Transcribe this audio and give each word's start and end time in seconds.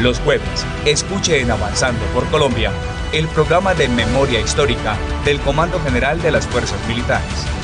Los 0.00 0.20
jueves, 0.20 0.64
escuche 0.86 1.40
en 1.40 1.50
Avanzando 1.50 2.04
por 2.14 2.24
Colombia 2.28 2.70
el 3.12 3.26
programa 3.26 3.74
de 3.74 3.88
memoria 3.88 4.38
histórica 4.38 4.96
del 5.24 5.40
Comando 5.40 5.80
General 5.80 6.22
de 6.22 6.30
las 6.30 6.46
Fuerzas 6.46 6.78
Militares. 6.86 7.57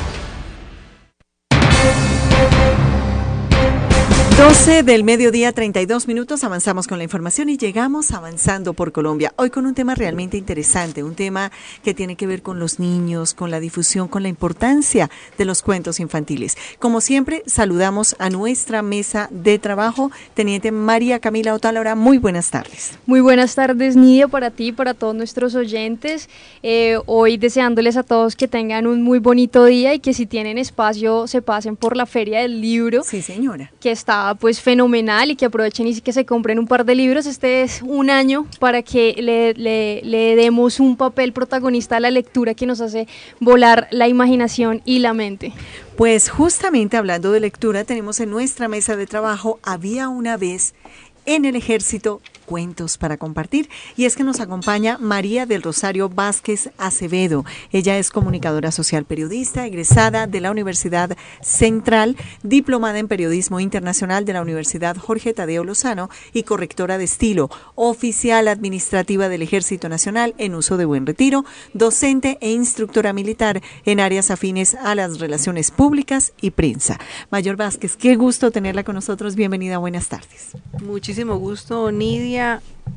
12 4.47 4.83
del 4.83 5.05
mediodía, 5.05 5.53
32 5.53 6.07
minutos, 6.07 6.45
avanzamos 6.45 6.87
con 6.87 6.99
la 6.99 7.05
información 7.05 7.49
y 7.49 7.57
llegamos 7.57 8.13
avanzando 8.13 8.75
por 8.75 8.93
Colombia. 8.93 9.33
Hoy 9.37 9.49
con 9.49 9.65
un 9.65 9.73
tema 9.73 9.95
realmente 9.95 10.37
interesante, 10.37 11.03
un 11.03 11.15
tema 11.15 11.51
que 11.83 11.95
tiene 11.95 12.15
que 12.15 12.27
ver 12.27 12.43
con 12.43 12.59
los 12.59 12.79
niños, 12.79 13.33
con 13.33 13.51
la 13.51 13.59
difusión, 13.59 14.07
con 14.07 14.23
la 14.23 14.29
importancia 14.29 15.09
de 15.39 15.47
los 15.47 15.63
cuentos 15.63 15.99
infantiles. 15.99 16.59
Como 16.79 17.01
siempre, 17.01 17.43
saludamos 17.47 18.17
a 18.19 18.29
nuestra 18.29 18.83
mesa 18.83 19.29
de 19.31 19.59
trabajo, 19.59 20.11
Teniente 20.35 20.73
María 20.73 21.21
Camila 21.21 21.55
Otálora. 21.55 21.95
Muy 21.95 22.19
buenas 22.19 22.51
tardes. 22.51 22.99
Muy 23.07 23.21
buenas 23.21 23.55
tardes, 23.55 23.97
Nidia, 23.97 24.29
para 24.29 24.51
ti, 24.51 24.73
para 24.73 24.93
todos 24.93 25.15
nuestros 25.15 25.55
oyentes. 25.55 26.29
Eh, 26.63 26.99
hoy 27.07 27.39
deseándoles 27.39 27.97
a 27.97 28.03
todos 28.03 28.37
que 28.37 28.47
tengan 28.47 28.87
un 28.87 29.01
muy 29.01 29.21
bonito 29.21 29.65
día 29.65 29.95
y 29.95 30.01
que 30.01 30.13
si 30.13 30.27
tienen 30.27 30.59
espacio 30.59 31.27
se 31.29 31.41
pasen 31.41 31.77
por 31.77 31.97
la 31.97 32.05
Feria 32.05 32.41
del 32.41 32.61
Libro. 32.61 33.05
Sí, 33.05 33.23
señora. 33.23 33.73
Que 33.81 33.91
está 33.91 34.34
pues 34.41 34.61
fenomenal 34.61 35.31
y 35.31 35.37
que 35.37 35.47
aprovechen 35.47 35.87
y 35.87 36.01
que 36.01 36.13
se 36.13 36.25
compren 36.25 36.59
un 36.59 36.67
par 36.67 36.85
de 36.85 36.95
libros. 36.95 37.27
Este 37.27 37.63
es 37.63 37.83
un 37.83 38.11
año 38.11 38.47
para 38.59 38.83
que 38.83 39.15
le, 39.19 39.55
le 39.55 40.37
demos 40.37 40.81
un 40.81 40.97
papel 40.97 41.33
protagonista 41.33 41.97
a 41.97 42.01
la 42.01 42.11
lectura 42.11 42.55
que 42.55 42.67
nos 42.67 42.81
hace 42.81 43.07
volar 43.41 43.89
la 43.91 44.09
imaginación 44.09 44.83
y 44.85 44.99
la 45.01 45.15
mente. 45.15 45.53
Pues 45.97 46.29
justamente 46.29 46.97
hablando 46.97 47.31
de 47.33 47.41
lectura, 47.41 47.85
tenemos 47.85 48.21
en 48.21 48.31
nuestra 48.31 48.69
mesa 48.69 48.97
de 48.97 49.07
trabajo, 49.07 49.61
había 49.63 50.09
una 50.09 50.37
vez 50.37 50.75
en 51.27 51.45
el 51.45 51.57
ejército 51.57 52.21
cuentos 52.45 52.99
para 52.99 53.17
compartir. 53.17 53.69
Y 53.97 54.05
es 54.05 54.17
que 54.17 54.25
nos 54.25 54.41
acompaña 54.41 54.99
María 54.99 55.47
del 55.47 55.63
Rosario 55.63 56.09
Vázquez 56.09 56.71
Acevedo. 56.79 57.45
Ella 57.73 57.99
es 57.99 58.11
comunicadora 58.11 58.71
social 58.71 59.05
periodista, 59.05 59.67
egresada 59.67 60.27
de 60.27 60.41
la 60.41 60.51
Universidad 60.51 61.17
Central, 61.41 62.17
diplomada 62.43 62.99
en 62.99 63.09
periodismo 63.09 63.61
internacional 63.61 64.25
de 64.25 64.33
la 64.35 64.43
Universidad 64.43 64.97
Jorge 64.97 65.33
Tadeo 65.33 65.65
Lozano 65.65 66.11
y 66.33 66.43
correctora 66.43 66.99
de 66.99 67.05
estilo, 67.05 67.51
oficial 67.75 68.49
administrativa 68.49 69.29
del 69.29 69.43
Ejército 69.43 69.89
Nacional 69.89 70.35
en 70.39 70.55
uso 70.55 70.77
de 70.77 70.85
buen 70.85 71.07
retiro, 71.07 71.45
docente 71.73 72.39
e 72.41 72.51
instructora 72.51 73.13
militar 73.13 73.63
en 73.85 74.01
áreas 74.01 74.31
afines 74.31 74.75
a 74.75 74.95
las 74.95 75.19
relaciones 75.19 75.71
públicas 75.71 76.33
y 76.41 76.51
prensa. 76.51 76.99
Mayor 77.31 77.57
Vázquez, 77.57 77.97
qué 77.97 78.17
gusto 78.17 78.51
tenerla 78.51 78.85
con 78.85 78.95
nosotros. 78.95 79.35
Bienvenida, 79.35 79.79
buenas 79.79 80.09
tardes. 80.09 80.53
Muchísimo 80.83 81.37
gusto, 81.37 81.91
Nidia 81.91 82.34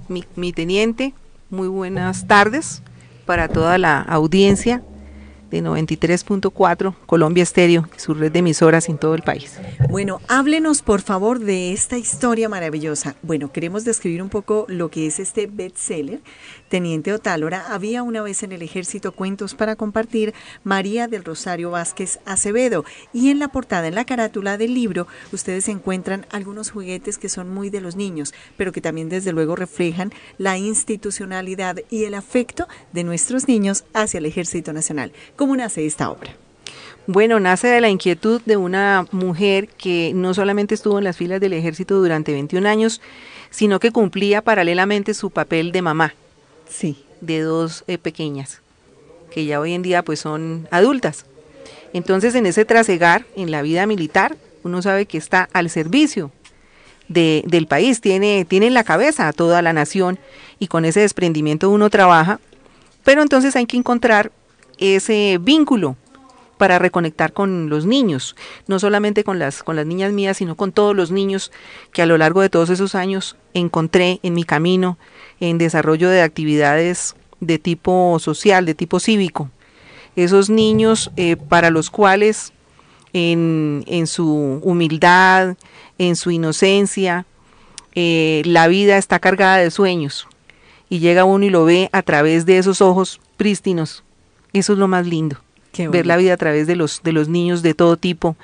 mi, 0.07 0.53
teniente, 0.53 1.13
muy 1.49 1.67
buenas 1.67 2.27
tardes 2.27 2.81
para 3.25 3.47
toda 3.47 3.77
la 3.77 4.01
audiencia 4.01 4.81
de 5.49 5.63
93.4 5.63 6.95
Colombia 7.05 7.43
Estéreo 7.43 7.87
su 7.97 8.13
red 8.13 8.31
de 8.31 8.39
emisoras 8.39 8.89
en 8.89 8.97
todo 8.97 9.15
el 9.15 9.21
país. 9.21 9.59
Bueno, 9.89 10.21
háblenos 10.27 10.81
por 10.81 11.01
favor 11.01 11.39
de 11.39 11.73
esta 11.73 11.97
historia 11.97 12.49
maravillosa. 12.49 13.15
Bueno, 13.21 13.51
queremos 13.51 13.85
describir 13.85 14.21
un 14.21 14.29
poco 14.29 14.65
lo 14.67 14.89
que 14.89 15.07
es 15.07 15.19
este 15.19 15.47
bestseller 15.47 16.21
Teniente 16.69 17.13
Otálora, 17.13 17.73
había 17.73 18.03
una 18.03 18.21
vez 18.21 18.43
en 18.43 18.51
el 18.51 18.61
ejército 18.61 19.13
cuentos 19.13 19.55
para 19.55 19.77
compartir 19.77 20.33
María 20.63 21.07
del 21.07 21.23
Rosario 21.23 21.71
Vázquez 21.71 22.19
Acevedo 22.25 22.83
y 23.13 23.29
en 23.29 23.39
la 23.39 23.47
portada, 23.47 23.87
en 23.87 23.95
la 23.95 24.03
carátula 24.03 24.57
del 24.57 24.73
libro, 24.73 25.07
ustedes 25.31 25.69
encuentran 25.69 26.25
algunos 26.29 26.71
juguetes 26.71 27.17
que 27.17 27.29
son 27.29 27.49
muy 27.49 27.69
de 27.69 27.79
los 27.79 27.95
niños, 27.95 28.33
pero 28.57 28.73
que 28.73 28.81
también 28.81 29.07
desde 29.07 29.31
luego 29.31 29.55
reflejan 29.55 30.11
la 30.37 30.57
institucionalidad 30.57 31.77
y 31.89 32.03
el 32.03 32.15
afecto 32.15 32.67
de 32.91 33.05
nuestros 33.05 33.47
niños 33.47 33.85
hacia 33.93 34.17
el 34.17 34.25
Ejército 34.25 34.73
Nacional. 34.73 35.13
¿Cómo 35.37 35.55
nace 35.55 35.85
esta 35.85 36.09
obra? 36.09 36.31
Bueno, 37.05 37.39
nace 37.39 37.67
de 37.67 37.79
la 37.79 37.89
inquietud 37.89 38.41
de 38.47 38.57
una 38.57 39.05
mujer 39.11 39.67
que 39.69 40.11
no 40.15 40.33
solamente 40.33 40.73
estuvo 40.73 40.97
en 40.97 41.03
las 41.03 41.15
filas 41.15 41.39
del 41.39 41.53
ejército 41.53 41.99
durante 41.99 42.33
21 42.33 42.67
años, 42.67 43.01
sino 43.51 43.79
que 43.79 43.91
cumplía 43.91 44.41
paralelamente 44.41 45.13
su 45.13 45.29
papel 45.29 45.71
de 45.71 45.83
mamá 45.83 46.15
sí. 46.67 46.97
de 47.21 47.41
dos 47.41 47.83
eh, 47.85 47.99
pequeñas, 47.99 48.61
que 49.29 49.45
ya 49.45 49.59
hoy 49.59 49.73
en 49.73 49.83
día 49.83 50.03
pues 50.03 50.19
son 50.19 50.67
adultas. 50.71 51.25
Entonces 51.93 52.33
en 52.33 52.47
ese 52.47 52.65
trasegar, 52.65 53.27
en 53.35 53.51
la 53.51 53.61
vida 53.61 53.85
militar, 53.85 54.35
uno 54.63 54.81
sabe 54.81 55.05
que 55.05 55.19
está 55.19 55.49
al 55.53 55.69
servicio 55.69 56.31
de, 57.09 57.43
del 57.45 57.67
país, 57.67 58.01
tiene, 58.01 58.43
tiene 58.45 58.65
en 58.65 58.73
la 58.73 58.83
cabeza 58.83 59.27
a 59.27 59.33
toda 59.33 59.61
la 59.61 59.71
nación 59.71 60.17
y 60.57 60.65
con 60.65 60.83
ese 60.83 61.01
desprendimiento 61.01 61.69
uno 61.69 61.91
trabaja, 61.91 62.39
pero 63.03 63.21
entonces 63.21 63.55
hay 63.55 63.67
que 63.67 63.77
encontrar 63.77 64.31
ese 64.77 65.37
vínculo 65.41 65.95
para 66.57 66.79
reconectar 66.79 67.33
con 67.33 67.69
los 67.69 67.85
niños, 67.85 68.35
no 68.67 68.79
solamente 68.79 69.23
con 69.23 69.39
las, 69.39 69.63
con 69.63 69.75
las 69.75 69.85
niñas 69.85 70.11
mías, 70.11 70.37
sino 70.37 70.55
con 70.55 70.71
todos 70.71 70.95
los 70.95 71.11
niños 71.11 71.51
que 71.93 72.01
a 72.01 72.05
lo 72.05 72.17
largo 72.17 72.41
de 72.41 72.49
todos 72.49 72.69
esos 72.69 72.95
años 72.95 73.35
encontré 73.53 74.19
en 74.23 74.33
mi 74.33 74.43
camino 74.43 74.97
en 75.39 75.57
desarrollo 75.57 76.09
de 76.09 76.21
actividades 76.21 77.15
de 77.39 77.59
tipo 77.59 78.17
social, 78.19 78.65
de 78.65 78.73
tipo 78.73 78.99
cívico. 78.99 79.49
Esos 80.15 80.49
niños 80.49 81.11
eh, 81.15 81.35
para 81.35 81.69
los 81.69 81.91
cuales 81.91 82.51
en, 83.13 83.83
en, 83.87 84.07
su 84.07 84.59
humildad, 84.63 85.55
en 85.99 86.15
su 86.15 86.31
inocencia, 86.31 87.25
eh, 87.93 88.41
la 88.45 88.67
vida 88.67 88.97
está 88.97 89.19
cargada 89.19 89.57
de 89.57 89.71
sueños 89.71 90.27
y 90.89 90.99
llega 90.99 91.23
uno 91.23 91.45
y 91.45 91.49
lo 91.49 91.65
ve 91.65 91.89
a 91.91 92.01
través 92.01 92.45
de 92.45 92.57
esos 92.57 92.81
ojos 92.81 93.19
prístinos. 93.37 94.03
Eso 94.53 94.73
es 94.73 94.79
lo 94.79 94.87
más 94.87 95.05
lindo, 95.05 95.37
ver 95.91 96.05
la 96.05 96.17
vida 96.17 96.33
a 96.33 96.37
través 96.37 96.67
de 96.67 96.75
los, 96.75 97.01
de 97.03 97.11
los 97.11 97.27
niños 97.27 97.61
de 97.61 97.73
todo 97.73 97.97
tipo, 97.97 98.35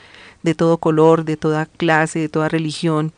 de 0.43 0.55
todo 0.55 0.77
color, 0.77 1.25
de 1.25 1.37
toda 1.37 1.65
clase, 1.65 2.19
de 2.19 2.29
toda 2.29 2.49
religión, 2.49 3.13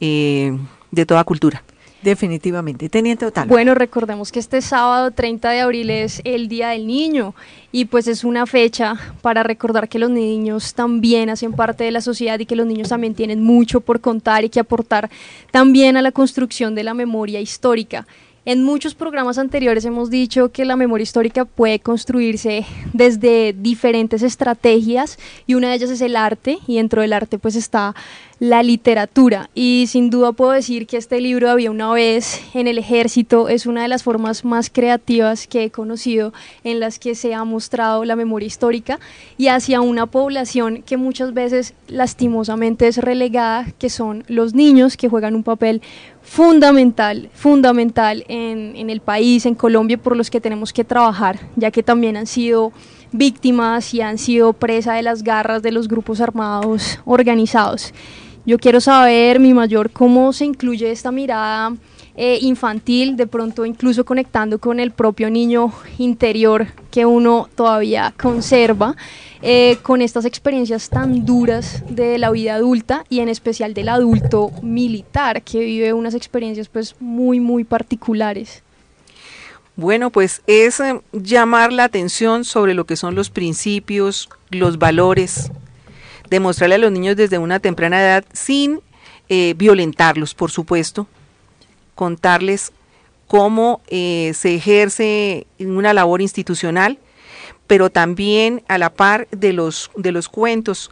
eh, 0.00 0.56
de 0.90 1.06
toda 1.06 1.24
cultura. 1.24 1.62
Definitivamente. 2.04 2.90
Teniente 2.90 3.24
Otalo. 3.24 3.48
Bueno, 3.48 3.74
recordemos 3.74 4.30
que 4.30 4.38
este 4.38 4.60
sábado 4.60 5.10
30 5.10 5.48
de 5.48 5.60
abril 5.60 5.88
es 5.88 6.20
el 6.24 6.48
Día 6.48 6.68
del 6.68 6.86
Niño 6.86 7.34
y 7.72 7.86
pues 7.86 8.06
es 8.08 8.24
una 8.24 8.44
fecha 8.44 8.96
para 9.22 9.42
recordar 9.42 9.88
que 9.88 9.98
los 9.98 10.10
niños 10.10 10.74
también 10.74 11.30
hacen 11.30 11.54
parte 11.54 11.82
de 11.82 11.90
la 11.90 12.02
sociedad 12.02 12.38
y 12.38 12.44
que 12.44 12.56
los 12.56 12.66
niños 12.66 12.90
también 12.90 13.14
tienen 13.14 13.42
mucho 13.42 13.80
por 13.80 14.02
contar 14.02 14.44
y 14.44 14.50
que 14.50 14.60
aportar 14.60 15.08
también 15.50 15.96
a 15.96 16.02
la 16.02 16.12
construcción 16.12 16.74
de 16.74 16.84
la 16.84 16.92
memoria 16.92 17.40
histórica. 17.40 18.06
En 18.46 18.62
muchos 18.62 18.94
programas 18.94 19.38
anteriores 19.38 19.86
hemos 19.86 20.10
dicho 20.10 20.52
que 20.52 20.66
la 20.66 20.76
memoria 20.76 21.02
histórica 21.02 21.46
puede 21.46 21.80
construirse 21.80 22.66
desde 22.92 23.54
diferentes 23.54 24.22
estrategias 24.22 25.18
y 25.46 25.54
una 25.54 25.70
de 25.70 25.76
ellas 25.76 25.88
es 25.88 26.02
el 26.02 26.14
arte 26.14 26.58
y 26.66 26.76
dentro 26.76 27.00
del 27.00 27.14
arte 27.14 27.38
pues 27.38 27.56
está 27.56 27.94
la 28.40 28.62
literatura. 28.62 29.48
Y 29.54 29.86
sin 29.88 30.10
duda 30.10 30.32
puedo 30.32 30.50
decir 30.50 30.86
que 30.86 30.98
este 30.98 31.22
libro 31.22 31.48
había 31.48 31.70
una 31.70 31.90
vez 31.92 32.42
en 32.52 32.66
el 32.66 32.76
ejército 32.76 33.48
es 33.48 33.64
una 33.64 33.80
de 33.80 33.88
las 33.88 34.02
formas 34.02 34.44
más 34.44 34.68
creativas 34.68 35.46
que 35.46 35.64
he 35.64 35.70
conocido 35.70 36.34
en 36.64 36.80
las 36.80 36.98
que 36.98 37.14
se 37.14 37.32
ha 37.32 37.44
mostrado 37.44 38.04
la 38.04 38.14
memoria 38.14 38.46
histórica 38.46 39.00
y 39.38 39.48
hacia 39.48 39.80
una 39.80 40.04
población 40.04 40.82
que 40.82 40.98
muchas 40.98 41.32
veces 41.32 41.72
lastimosamente 41.88 42.88
es 42.88 42.98
relegada 42.98 43.72
que 43.78 43.88
son 43.88 44.24
los 44.28 44.52
niños 44.52 44.98
que 44.98 45.08
juegan 45.08 45.34
un 45.34 45.44
papel 45.44 45.80
fundamental, 46.24 47.30
fundamental 47.34 48.24
en, 48.28 48.74
en, 48.74 48.90
el 48.90 49.00
país, 49.00 49.46
en 49.46 49.54
Colombia, 49.54 49.98
por 49.98 50.16
los 50.16 50.30
que 50.30 50.40
tenemos 50.40 50.72
que 50.72 50.82
trabajar, 50.82 51.38
ya 51.54 51.70
que 51.70 51.82
también 51.82 52.16
han 52.16 52.26
sido 52.26 52.72
víctimas 53.12 53.94
y 53.94 54.00
han 54.00 54.18
sido 54.18 54.52
presa 54.52 54.94
de 54.94 55.02
las 55.02 55.22
garras 55.22 55.62
de 55.62 55.70
los 55.70 55.86
grupos 55.86 56.20
armados 56.20 56.98
organizados. 57.04 57.94
Yo 58.46 58.58
quiero 58.58 58.80
saber, 58.80 59.38
mi 59.38 59.54
mayor, 59.54 59.90
cómo 59.90 60.32
se 60.32 60.44
incluye 60.44 60.90
esta 60.90 61.12
mirada 61.12 61.74
eh, 62.16 62.38
infantil, 62.42 63.16
de 63.16 63.26
pronto 63.26 63.66
incluso 63.66 64.04
conectando 64.04 64.60
con 64.60 64.78
el 64.78 64.92
propio 64.92 65.30
niño 65.30 65.72
interior 65.98 66.68
que 66.92 67.04
uno 67.06 67.48
todavía 67.56 68.14
conserva, 68.16 68.94
eh, 69.42 69.78
con 69.82 70.00
estas 70.00 70.24
experiencias 70.24 70.88
tan 70.90 71.26
duras 71.26 71.82
de 71.88 72.18
la 72.18 72.30
vida 72.30 72.54
adulta 72.54 73.04
y 73.08 73.18
en 73.18 73.28
especial 73.28 73.74
del 73.74 73.88
adulto 73.88 74.52
militar 74.62 75.42
que 75.42 75.58
vive 75.58 75.92
unas 75.92 76.14
experiencias 76.14 76.68
pues 76.68 76.94
muy, 77.00 77.40
muy 77.40 77.64
particulares. 77.64 78.62
Bueno, 79.74 80.10
pues 80.10 80.40
es 80.46 80.78
eh, 80.78 81.00
llamar 81.10 81.72
la 81.72 81.82
atención 81.82 82.44
sobre 82.44 82.74
lo 82.74 82.86
que 82.86 82.94
son 82.94 83.16
los 83.16 83.30
principios, 83.30 84.28
los 84.50 84.78
valores, 84.78 85.50
demostrarle 86.30 86.76
a 86.76 86.78
los 86.78 86.92
niños 86.92 87.16
desde 87.16 87.38
una 87.38 87.58
temprana 87.58 88.00
edad 88.00 88.24
sin 88.32 88.78
violentarlos, 89.56 90.32
por 90.32 90.52
supuesto, 90.52 91.08
contarles 91.94 92.72
cómo 93.26 93.80
eh, 93.88 94.32
se 94.34 94.54
ejerce 94.54 95.46
una 95.58 95.92
labor 95.92 96.22
institucional, 96.22 96.98
pero 97.66 97.90
también 97.90 98.62
a 98.68 98.78
la 98.78 98.92
par 98.94 99.28
de 99.30 99.52
los, 99.52 99.90
de 99.96 100.12
los 100.12 100.28
cuentos 100.28 100.90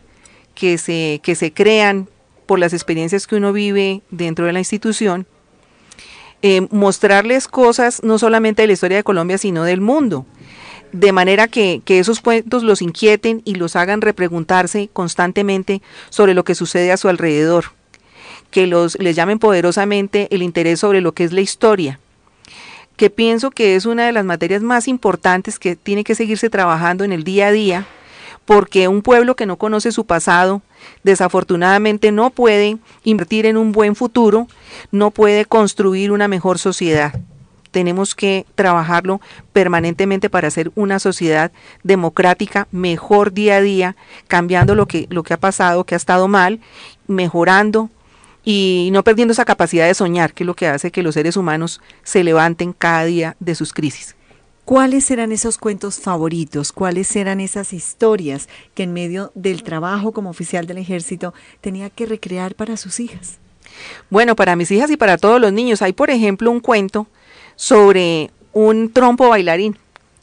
que 0.54 0.78
se, 0.78 1.20
que 1.22 1.34
se 1.34 1.52
crean 1.52 2.08
por 2.46 2.58
las 2.58 2.72
experiencias 2.72 3.26
que 3.26 3.36
uno 3.36 3.52
vive 3.52 4.02
dentro 4.10 4.46
de 4.46 4.52
la 4.52 4.58
institución, 4.58 5.26
eh, 6.42 6.66
mostrarles 6.70 7.46
cosas 7.46 8.02
no 8.02 8.18
solamente 8.18 8.62
de 8.62 8.66
la 8.66 8.72
historia 8.72 8.96
de 8.96 9.04
Colombia, 9.04 9.38
sino 9.38 9.64
del 9.64 9.80
mundo. 9.80 10.26
De 10.90 11.12
manera 11.12 11.48
que, 11.48 11.80
que, 11.84 11.98
esos 11.98 12.20
cuentos 12.20 12.64
los 12.64 12.82
inquieten 12.82 13.40
y 13.44 13.54
los 13.54 13.76
hagan 13.76 14.02
repreguntarse 14.02 14.90
constantemente 14.92 15.80
sobre 16.10 16.34
lo 16.34 16.44
que 16.44 16.54
sucede 16.54 16.92
a 16.92 16.98
su 16.98 17.08
alrededor. 17.08 17.66
Que 18.52 18.68
los, 18.68 18.96
les 19.00 19.16
llamen 19.16 19.40
poderosamente 19.40 20.28
el 20.30 20.42
interés 20.42 20.78
sobre 20.78 21.00
lo 21.00 21.10
que 21.10 21.24
es 21.24 21.32
la 21.32 21.40
historia. 21.40 21.98
Que 22.96 23.10
pienso 23.10 23.50
que 23.50 23.74
es 23.74 23.84
una 23.84 24.06
de 24.06 24.12
las 24.12 24.24
materias 24.24 24.62
más 24.62 24.86
importantes 24.86 25.58
que 25.58 25.74
tiene 25.74 26.04
que 26.04 26.14
seguirse 26.14 26.50
trabajando 26.50 27.02
en 27.02 27.12
el 27.12 27.24
día 27.24 27.48
a 27.48 27.52
día, 27.52 27.86
porque 28.44 28.88
un 28.88 29.02
pueblo 29.02 29.34
que 29.34 29.46
no 29.46 29.56
conoce 29.56 29.90
su 29.90 30.04
pasado, 30.04 30.62
desafortunadamente 31.02 32.12
no 32.12 32.30
puede 32.30 32.78
invertir 33.04 33.46
en 33.46 33.56
un 33.56 33.72
buen 33.72 33.96
futuro, 33.96 34.46
no 34.90 35.10
puede 35.10 35.46
construir 35.46 36.12
una 36.12 36.28
mejor 36.28 36.58
sociedad. 36.58 37.18
Tenemos 37.70 38.14
que 38.14 38.44
trabajarlo 38.54 39.22
permanentemente 39.54 40.28
para 40.28 40.48
hacer 40.48 40.70
una 40.74 40.98
sociedad 40.98 41.52
democrática 41.82 42.68
mejor 42.70 43.32
día 43.32 43.56
a 43.56 43.60
día, 43.62 43.96
cambiando 44.28 44.74
lo 44.74 44.86
que, 44.86 45.06
lo 45.08 45.22
que 45.22 45.32
ha 45.32 45.40
pasado, 45.40 45.84
que 45.84 45.94
ha 45.94 45.96
estado 45.96 46.28
mal, 46.28 46.60
mejorando 47.06 47.88
y 48.44 48.90
no 48.92 49.04
perdiendo 49.04 49.32
esa 49.32 49.44
capacidad 49.44 49.86
de 49.86 49.94
soñar, 49.94 50.34
que 50.34 50.42
es 50.44 50.46
lo 50.46 50.54
que 50.54 50.66
hace 50.66 50.90
que 50.90 51.02
los 51.02 51.14
seres 51.14 51.36
humanos 51.36 51.80
se 52.02 52.24
levanten 52.24 52.72
cada 52.72 53.04
día 53.04 53.36
de 53.40 53.54
sus 53.54 53.72
crisis. 53.72 54.16
¿Cuáles 54.64 55.10
eran 55.10 55.32
esos 55.32 55.58
cuentos 55.58 55.98
favoritos? 55.98 56.70
¿Cuáles 56.72 57.14
eran 57.16 57.40
esas 57.40 57.72
historias 57.72 58.48
que 58.74 58.84
en 58.84 58.92
medio 58.92 59.32
del 59.34 59.64
trabajo 59.64 60.12
como 60.12 60.30
oficial 60.30 60.66
del 60.66 60.78
ejército 60.78 61.34
tenía 61.60 61.90
que 61.90 62.06
recrear 62.06 62.54
para 62.54 62.76
sus 62.76 63.00
hijas? 63.00 63.38
Bueno, 64.08 64.36
para 64.36 64.54
mis 64.54 64.70
hijas 64.70 64.90
y 64.90 64.96
para 64.96 65.18
todos 65.18 65.40
los 65.40 65.52
niños 65.52 65.82
hay, 65.82 65.92
por 65.92 66.10
ejemplo, 66.10 66.50
un 66.50 66.60
cuento 66.60 67.08
sobre 67.56 68.30
un 68.52 68.92
trompo 68.92 69.28
bailarín 69.28 69.76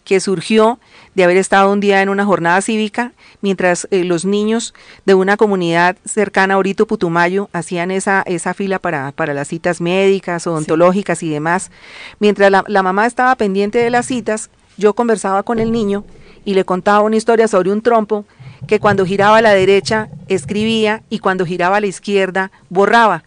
que 0.04 0.20
surgió 0.20 0.80
de 1.16 1.24
haber 1.24 1.38
estado 1.38 1.72
un 1.72 1.80
día 1.80 2.02
en 2.02 2.10
una 2.10 2.26
jornada 2.26 2.62
cívica 2.62 3.14
mientras 3.42 3.88
eh, 3.92 4.04
los 4.04 4.26
niños 4.26 4.74
de 5.06 5.14
una 5.14 5.38
comunidad 5.38 5.98
cercana 6.06 6.56
a 6.56 6.58
Orito 6.58 6.88
Putumayo 6.88 7.50
hacían 7.54 7.92
esa, 7.92 8.24
esa 8.26 8.54
fila 8.54 8.80
para, 8.80 9.12
para 9.12 9.34
las 9.34 9.48
citas 9.48 9.82
médicas, 9.82 10.48
odontológicas 10.48 11.24
y 11.24 11.30
demás. 11.30 11.72
Mientras 12.20 12.52
la, 12.52 12.64
la 12.68 12.84
mamá 12.84 13.06
estaba 13.06 13.36
pendiente 13.36 13.80
de 13.80 13.90
las 13.90 14.06
citas, 14.06 14.50
yo 14.78 14.94
conversaba 14.94 15.44
con 15.44 15.60
el 15.60 15.72
niño 15.72 16.06
y 16.46 16.54
le 16.54 16.66
contaba 16.66 17.02
una 17.02 17.18
historia 17.18 17.48
sobre 17.48 17.72
un 17.72 17.82
trompo 17.82 18.26
que 18.68 18.80
cuando 18.80 19.06
giraba 19.06 19.38
a 19.38 19.42
la 19.42 19.54
derecha 19.54 20.10
escribía 20.28 21.04
y 21.10 21.20
cuando 21.20 21.46
giraba 21.46 21.78
a 21.78 21.82
la 21.82 21.88
izquierda 21.88 22.52
borraba. 22.70 23.24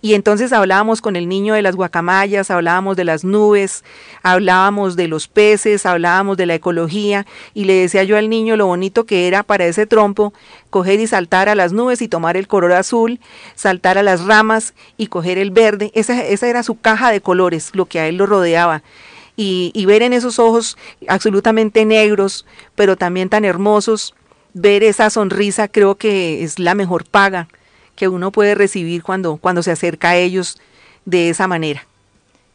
Y 0.00 0.14
entonces 0.14 0.52
hablábamos 0.52 1.00
con 1.00 1.16
el 1.16 1.28
niño 1.28 1.54
de 1.54 1.62
las 1.62 1.74
guacamayas, 1.74 2.52
hablábamos 2.52 2.96
de 2.96 3.04
las 3.04 3.24
nubes, 3.24 3.82
hablábamos 4.22 4.94
de 4.94 5.08
los 5.08 5.26
peces, 5.26 5.86
hablábamos 5.86 6.36
de 6.36 6.46
la 6.46 6.54
ecología 6.54 7.26
y 7.52 7.64
le 7.64 7.74
decía 7.74 8.04
yo 8.04 8.16
al 8.16 8.28
niño 8.28 8.56
lo 8.56 8.66
bonito 8.66 9.06
que 9.06 9.26
era 9.26 9.42
para 9.42 9.66
ese 9.66 9.86
trompo 9.86 10.32
coger 10.70 11.00
y 11.00 11.08
saltar 11.08 11.48
a 11.48 11.56
las 11.56 11.72
nubes 11.72 12.00
y 12.00 12.06
tomar 12.06 12.36
el 12.36 12.46
color 12.46 12.72
azul, 12.72 13.18
saltar 13.56 13.98
a 13.98 14.04
las 14.04 14.24
ramas 14.24 14.72
y 14.96 15.08
coger 15.08 15.36
el 15.36 15.50
verde. 15.50 15.90
Esa, 15.94 16.24
esa 16.24 16.46
era 16.46 16.62
su 16.62 16.78
caja 16.78 17.10
de 17.10 17.20
colores, 17.20 17.70
lo 17.74 17.86
que 17.86 17.98
a 17.98 18.06
él 18.06 18.18
lo 18.18 18.26
rodeaba. 18.26 18.84
Y, 19.36 19.72
y 19.74 19.86
ver 19.86 20.02
en 20.02 20.12
esos 20.12 20.38
ojos 20.38 20.76
absolutamente 21.08 21.84
negros, 21.84 22.44
pero 22.74 22.96
también 22.96 23.28
tan 23.28 23.44
hermosos, 23.44 24.14
ver 24.52 24.82
esa 24.82 25.10
sonrisa 25.10 25.68
creo 25.68 25.96
que 25.96 26.42
es 26.42 26.58
la 26.58 26.74
mejor 26.74 27.04
paga 27.04 27.48
que 27.98 28.06
uno 28.06 28.30
puede 28.30 28.54
recibir 28.54 29.02
cuando, 29.02 29.38
cuando 29.38 29.60
se 29.60 29.72
acerca 29.72 30.10
a 30.10 30.16
ellos 30.16 30.56
de 31.04 31.30
esa 31.30 31.48
manera. 31.48 31.84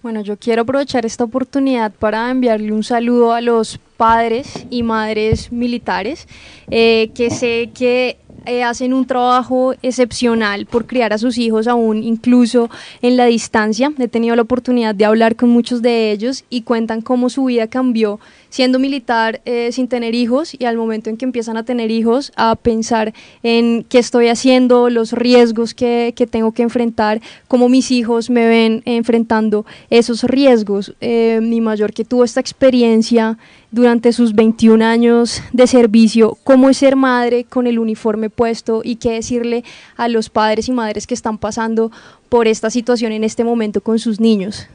Bueno, 0.01 0.21
yo 0.21 0.37
quiero 0.37 0.61
aprovechar 0.61 1.05
esta 1.05 1.25
oportunidad 1.25 1.91
para 1.91 2.31
enviarle 2.31 2.71
un 2.71 2.83
saludo 2.83 3.33
a 3.33 3.41
los 3.41 3.77
padres 3.97 4.65
y 4.69 4.83
madres 4.83 5.51
militares, 5.51 6.27
eh, 6.71 7.11
que 7.13 7.29
sé 7.29 7.71
que 7.75 8.17
eh, 8.45 8.63
hacen 8.63 8.93
un 8.93 9.05
trabajo 9.05 9.73
excepcional 9.81 10.65
por 10.65 10.85
criar 10.85 11.13
a 11.13 11.17
sus 11.17 11.37
hijos 11.37 11.67
aún 11.67 12.03
incluso 12.03 12.69
en 13.01 13.17
la 13.17 13.25
distancia. 13.25 13.91
He 13.97 14.07
tenido 14.07 14.35
la 14.35 14.41
oportunidad 14.43 14.95
de 14.95 15.05
hablar 15.05 15.35
con 15.35 15.49
muchos 15.49 15.81
de 15.81 16.11
ellos 16.11 16.43
y 16.49 16.61
cuentan 16.61 17.01
cómo 17.01 17.29
su 17.29 17.45
vida 17.45 17.67
cambió 17.67 18.19
siendo 18.53 18.77
militar 18.77 19.41
eh, 19.45 19.71
sin 19.71 19.87
tener 19.87 20.13
hijos 20.13 20.53
y 20.53 20.65
al 20.65 20.77
momento 20.77 21.09
en 21.09 21.17
que 21.17 21.25
empiezan 21.25 21.57
a 21.57 21.63
tener 21.63 21.89
hijos 21.89 22.31
a 22.35 22.55
pensar 22.55 23.11
en 23.41 23.83
qué 23.89 23.97
estoy 23.97 24.27
haciendo, 24.27 24.91
los 24.91 25.11
riesgos 25.11 25.73
que, 25.73 26.13
que 26.15 26.27
tengo 26.27 26.51
que 26.51 26.61
enfrentar, 26.61 27.19
cómo 27.47 27.67
mis 27.67 27.89
hijos 27.89 28.29
me 28.29 28.45
ven 28.47 28.83
enfrentando 28.85 29.65
esos 29.89 30.23
riesgos. 30.23 30.93
Eh, 31.01 31.39
mi 31.41 31.61
mayor 31.61 31.93
que 31.93 32.05
tuvo 32.05 32.23
esta 32.23 32.41
experiencia 32.41 33.39
durante 33.73 34.13
sus 34.13 34.35
21 34.35 34.85
años 34.85 35.41
de 35.51 35.65
servicio, 35.65 36.37
cómo 36.43 36.69
es 36.69 36.77
ser 36.77 36.95
madre 36.95 37.43
con 37.43 37.65
el 37.65 37.79
uniforme 37.79 38.29
puesto 38.29 38.81
y 38.83 38.97
qué 38.97 39.13
decirle 39.13 39.63
a 39.97 40.07
los 40.07 40.29
padres 40.29 40.69
y 40.69 40.71
madres 40.71 41.07
que 41.07 41.15
están 41.15 41.39
pasando 41.39 41.91
por 42.29 42.47
esta 42.47 42.69
situación 42.69 43.11
en 43.13 43.23
este 43.23 43.43
momento 43.43 43.81
con 43.81 43.97
sus 43.97 44.19
niños. 44.19 44.67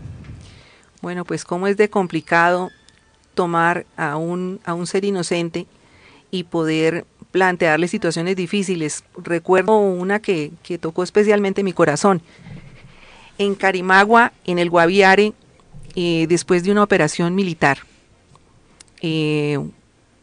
Bueno, 1.01 1.25
pues 1.25 1.45
cómo 1.45 1.69
es 1.69 1.77
de 1.77 1.89
complicado 1.89 2.71
tomar 3.35 3.87
a 3.97 4.17
un, 4.17 4.59
a 4.65 4.75
un 4.75 4.89
ser 4.89 5.05
inocente 5.05 5.69
y 6.33 6.43
poder 6.43 7.07
plantearle 7.31 7.87
situaciones 7.87 8.35
difíciles. 8.35 9.05
Recuerdo 9.17 9.79
una 9.79 10.19
que, 10.19 10.51
que 10.65 10.77
tocó 10.77 11.05
especialmente 11.05 11.63
mi 11.63 11.73
corazón. 11.73 12.21
En 13.39 13.55
Carimagua, 13.55 14.33
en 14.45 14.59
el 14.59 14.71
Guaviare, 14.71 15.35
eh, 15.95 16.27
después 16.29 16.65
de 16.65 16.73
una 16.73 16.83
operación 16.83 17.37
militar, 17.37 17.79
eh, 19.03 19.59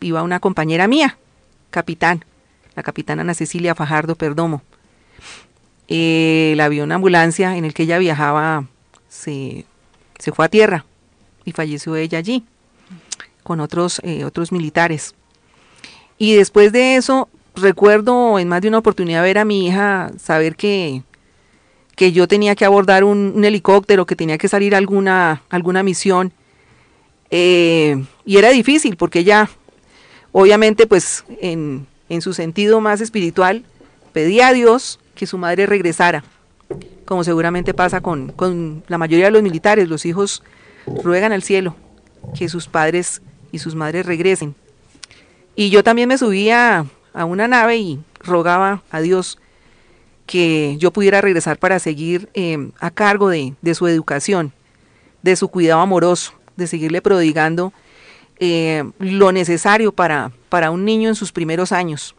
iba 0.02 0.24
una 0.24 0.40
compañera 0.40 0.88
mía, 0.88 1.18
capitán, 1.70 2.26
la 2.76 2.84
capitana 2.84 3.22
Ana 3.22 3.34
Cecilia 3.34 3.76
Fajardo 3.76 4.16
Perdomo. 4.16 4.62
Eh, 5.88 6.52
el 6.54 6.62
avión 6.62 6.92
ambulancia 6.92 7.58
en 7.58 7.66
el 7.66 7.74
que 7.74 7.84
ella 7.84 8.00
viajaba 8.00 8.66
se, 9.08 9.66
se 10.18 10.32
fue 10.32 10.46
a 10.46 10.50
tierra 10.50 10.86
y 11.46 11.52
falleció 11.52 11.96
ella 11.96 12.18
allí 12.18 12.44
con 13.46 13.60
otros, 13.60 14.02
eh, 14.04 14.26
otros 14.26 14.52
militares. 14.52 15.14
Y 16.18 16.34
después 16.34 16.72
de 16.72 16.96
eso, 16.96 17.30
recuerdo 17.56 18.40
en 18.40 18.48
más 18.48 18.62
de 18.62 18.68
una 18.68 18.80
oportunidad 18.80 19.22
ver 19.22 19.38
a 19.38 19.46
mi 19.46 19.68
hija 19.68 20.12
saber 20.18 20.56
que, 20.56 21.04
que 21.96 22.12
yo 22.12 22.28
tenía 22.28 22.56
que 22.56 22.66
abordar 22.66 23.04
un, 23.04 23.46
helicóptero, 23.46 24.08
que 24.08 24.16
tenía 24.16 24.40
que 24.40 24.48
salir 24.48 24.74
a 24.74 24.80
alguna, 24.80 25.44
alguna 25.50 25.84
misión. 25.84 26.34
Eh, 27.38 28.02
y 28.24 28.38
era 28.38 28.50
difícil 28.52 28.96
porque 28.96 29.20
ella, 29.20 29.50
obviamente, 30.32 30.88
pues 30.88 31.26
en, 31.42 31.86
su 32.22 32.34
sentido 32.34 32.80
más 32.80 33.02
espiritual, 33.02 33.66
pedía 34.14 34.48
a 34.48 34.54
Dios 34.54 35.02
que 35.16 35.28
su 35.28 35.38
madre 35.38 35.66
regresara, 35.66 36.24
como 37.04 37.26
seguramente 37.26 37.74
pasa 37.74 38.00
con, 38.00 38.86
la 38.88 38.98
mayoría 38.98 39.26
de 39.26 39.32
los 39.32 39.44
militares. 39.44 39.90
Los 39.90 40.06
hijos 40.06 40.44
ruegan 41.04 41.34
al 41.34 41.44
cielo 41.44 41.76
que 42.38 42.48
sus 42.48 42.70
padres 42.70 43.22
y 43.52 43.60
sus 43.60 43.76
madres 43.76 44.06
regresen. 44.06 44.56
Y 45.58 45.72
yo 45.72 45.84
también 45.84 46.08
me 46.08 46.18
subía 46.18 46.86
a 47.14 47.26
una 47.26 47.50
nave 47.50 47.76
y 47.76 48.00
rogaba 48.22 48.82
a 48.92 49.02
Dios 49.02 49.40
que 50.26 50.78
yo 50.80 50.92
pudiera 50.92 51.20
regresar 51.20 51.58
para 51.58 51.80
seguir 51.80 52.30
em, 52.34 52.72
a 52.80 52.92
cargo 52.92 53.28
de, 53.28 53.56
su 53.74 53.88
educación, 53.88 54.54
de 55.22 55.36
su 55.36 55.50
cuidado 55.50 55.82
amoroso, 55.82 56.32
de 56.56 56.68
seguirle 56.68 57.02
prodigando 57.02 57.74
em, 58.40 58.92
lo 59.00 59.32
necesario 59.32 59.92
para, 59.92 60.32
para 60.50 60.72
un 60.72 60.86
niño 60.86 61.10
en 61.10 61.16
sus 61.16 61.32
primeros 61.32 61.72
años. 61.72 62.16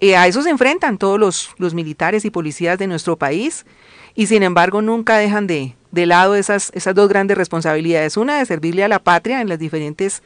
Eh, 0.00 0.16
a 0.16 0.26
eso 0.26 0.42
se 0.42 0.50
enfrentan 0.50 0.96
todos 0.96 1.20
los, 1.20 1.50
los, 1.58 1.74
militares 1.74 2.24
y 2.24 2.30
policías 2.30 2.78
de 2.78 2.86
nuestro 2.86 3.16
país 3.16 3.66
y 4.14 4.26
sin 4.26 4.42
embargo 4.42 4.80
nunca 4.80 5.18
dejan 5.18 5.46
de, 5.46 5.74
de 5.90 6.06
lado 6.06 6.34
esas, 6.36 6.70
esas 6.74 6.94
dos 6.94 7.08
grandes 7.08 7.36
responsabilidades. 7.36 8.16
Una 8.16 8.38
de 8.38 8.46
servirle 8.46 8.82
a 8.82 8.88
la 8.88 8.98
patria 8.98 9.40
en 9.42 9.48
las 9.48 9.58
diferentes 9.58 10.22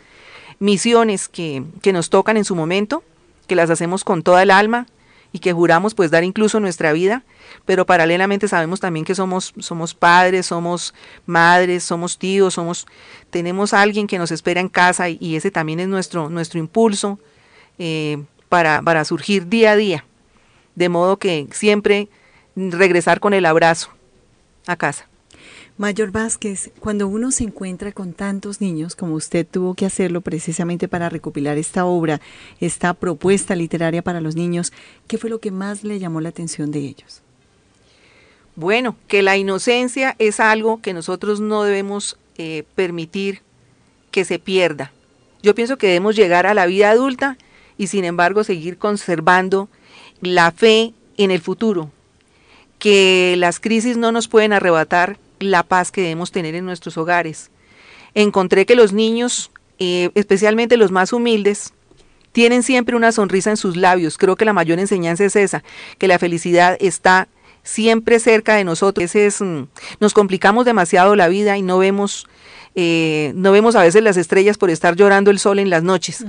misiones 0.61 1.28
que, 1.28 1.64
que 1.82 1.92
nos 1.92 2.08
tocan 2.08 2.37
en 2.37 2.44
su 2.44 2.54
momento, 2.54 3.02
que 3.49 3.56
las 3.56 3.70
hacemos 3.70 4.04
con 4.04 4.23
toda 4.23 4.42
el 4.42 4.50
alma 4.50 4.87
y 5.32 5.40
que 5.40 5.52
juramos 5.52 5.94
pues 5.94 6.11
dar 6.11 6.23
incluso 6.23 6.61
nuestra 6.61 6.92
vida, 6.92 7.25
pero 7.66 7.87
paralelamente 7.87 8.49
sabemos 8.49 8.80
también 8.80 9.04
que 9.04 9.14
somos, 9.14 9.54
somos 9.59 9.94
padres, 9.94 10.47
somos 10.47 10.94
madres, 11.26 11.85
somos 11.85 12.18
tíos, 12.18 12.54
somos, 12.54 12.87
tenemos 13.30 13.73
a 13.73 13.80
alguien 13.80 14.06
que 14.06 14.18
nos 14.18 14.30
espera 14.30 14.61
en 14.61 14.68
casa 14.68 15.09
y, 15.09 15.37
ese 15.37 15.50
también 15.50 15.80
es 15.80 15.88
nuestro, 15.88 16.28
nuestro 16.28 16.59
impulso 16.61 17.18
eh, 17.78 18.23
para, 18.49 18.83
para 18.83 19.04
surgir 19.04 19.49
día 19.49 19.73
a 19.73 19.76
día. 19.76 20.04
De 20.75 20.88
modo 20.88 21.18
que 21.18 21.47
siempre 21.52 22.09
regresar 22.56 23.21
con 23.21 23.33
el 23.33 23.47
abrazo 23.47 23.90
a 24.66 24.76
casa. 24.76 25.09
Mayor 25.76 26.12
Vázquez, 26.12 26.71
cuando 26.78 27.09
uno 27.09 27.33
se 27.33 27.42
encuentra 27.42 27.90
con 27.90 28.12
tantos 28.12 28.61
niños, 28.61 28.94
como 28.94 29.14
usted 29.14 29.44
tuvo 29.44 29.75
que 29.75 29.87
hacerlo 29.87 30.21
precisamente 30.21 30.87
para 30.87 31.09
recopilar 31.09 31.59
esta 31.59 31.85
obra, 31.85 32.21
esta 32.61 32.94
propuesta 32.94 33.56
literaria 33.56 34.00
para 34.00 34.21
los 34.21 34.37
niños, 34.37 34.73
¿qué 35.09 35.18
fue 35.18 35.30
lo 35.30 35.40
que 35.40 35.50
más 35.50 35.83
le 35.83 35.99
llamó 35.99 36.21
la 36.21 36.28
atención 36.28 36.71
de 36.71 36.78
ellos? 36.78 37.24
Bueno, 38.56 38.96
que 39.08 39.23
la 39.23 39.37
inocencia 39.37 40.14
es 40.18 40.38
algo 40.38 40.80
que 40.80 40.94
nosotros 40.94 41.40
no 41.40 41.64
debemos 41.64 42.16
eh, 42.38 42.64
permitir 42.75 43.42
que 44.11 44.25
se 44.25 44.38
pierda. 44.38 44.92
Yo 45.42 45.54
pienso 45.54 45.76
que 45.76 45.88
debemos 45.88 46.14
llegar 46.14 46.46
a 46.46 46.54
la 46.54 46.66
vida 46.66 46.90
adulta 46.90 47.37
y 47.76 47.88
sin 47.88 48.04
embargo 48.04 48.44
seguir 48.44 48.78
conservando 48.78 49.68
la 50.20 50.52
fe 50.52 50.94
en 51.16 51.30
el 51.30 51.40
futuro, 51.40 51.90
que 52.78 53.34
las 53.38 53.58
crisis 53.61 53.96
no 53.96 54.12
nos 54.12 54.28
pueden 54.28 54.52
arrebatar 54.52 55.18
la 55.40 55.64
paz 55.64 55.90
que 55.90 56.02
debemos 56.02 56.30
tener 56.30 56.54
en 56.54 56.64
nuestros 56.64 56.96
hogares. 56.96 57.50
Encontré 58.14 58.66
que 58.66 58.76
los 58.76 58.92
niños, 58.92 59.50
eh, 59.80 60.11
especialmente 60.14 60.76
los 60.76 60.92
más 60.92 61.12
humildes, 61.12 61.73
tienen 62.30 62.62
siempre 62.62 62.96
una 62.96 63.12
sonrisa 63.12 63.50
en 63.50 63.56
sus 63.56 63.76
labios. 63.76 64.16
Creo 64.16 64.37
que 64.37 64.44
la 64.44 64.52
mayor 64.52 64.78
enseñanza 64.78 65.25
es 65.25 65.37
esa, 65.37 65.62
que 65.99 66.08
la 66.08 66.18
felicidad 66.18 66.76
está 66.80 67.28
siempre 67.64 68.21
cerca 68.21 68.54
de 68.54 68.62
nosotros. 68.62 69.14
Es, 69.16 69.40
mm, 69.40 69.64
nos 69.99 70.14
complicamos 70.14 70.64
demasiado 70.64 71.16
la 71.16 71.26
vida 71.26 71.59
y 71.59 71.62
no 71.62 71.78
vemos, 71.78 72.28
eh, 72.76 73.33
no 73.35 73.50
vemos 73.50 73.75
a 73.75 73.83
veces 73.83 74.04
las 74.04 74.16
estrellas 74.16 74.56
por 74.56 74.71
estar 74.71 74.94
llorando 74.94 75.33
el 75.33 75.40
sol 75.40 75.59
en 75.59 75.71
las 75.71 75.83
noches. 75.83 76.25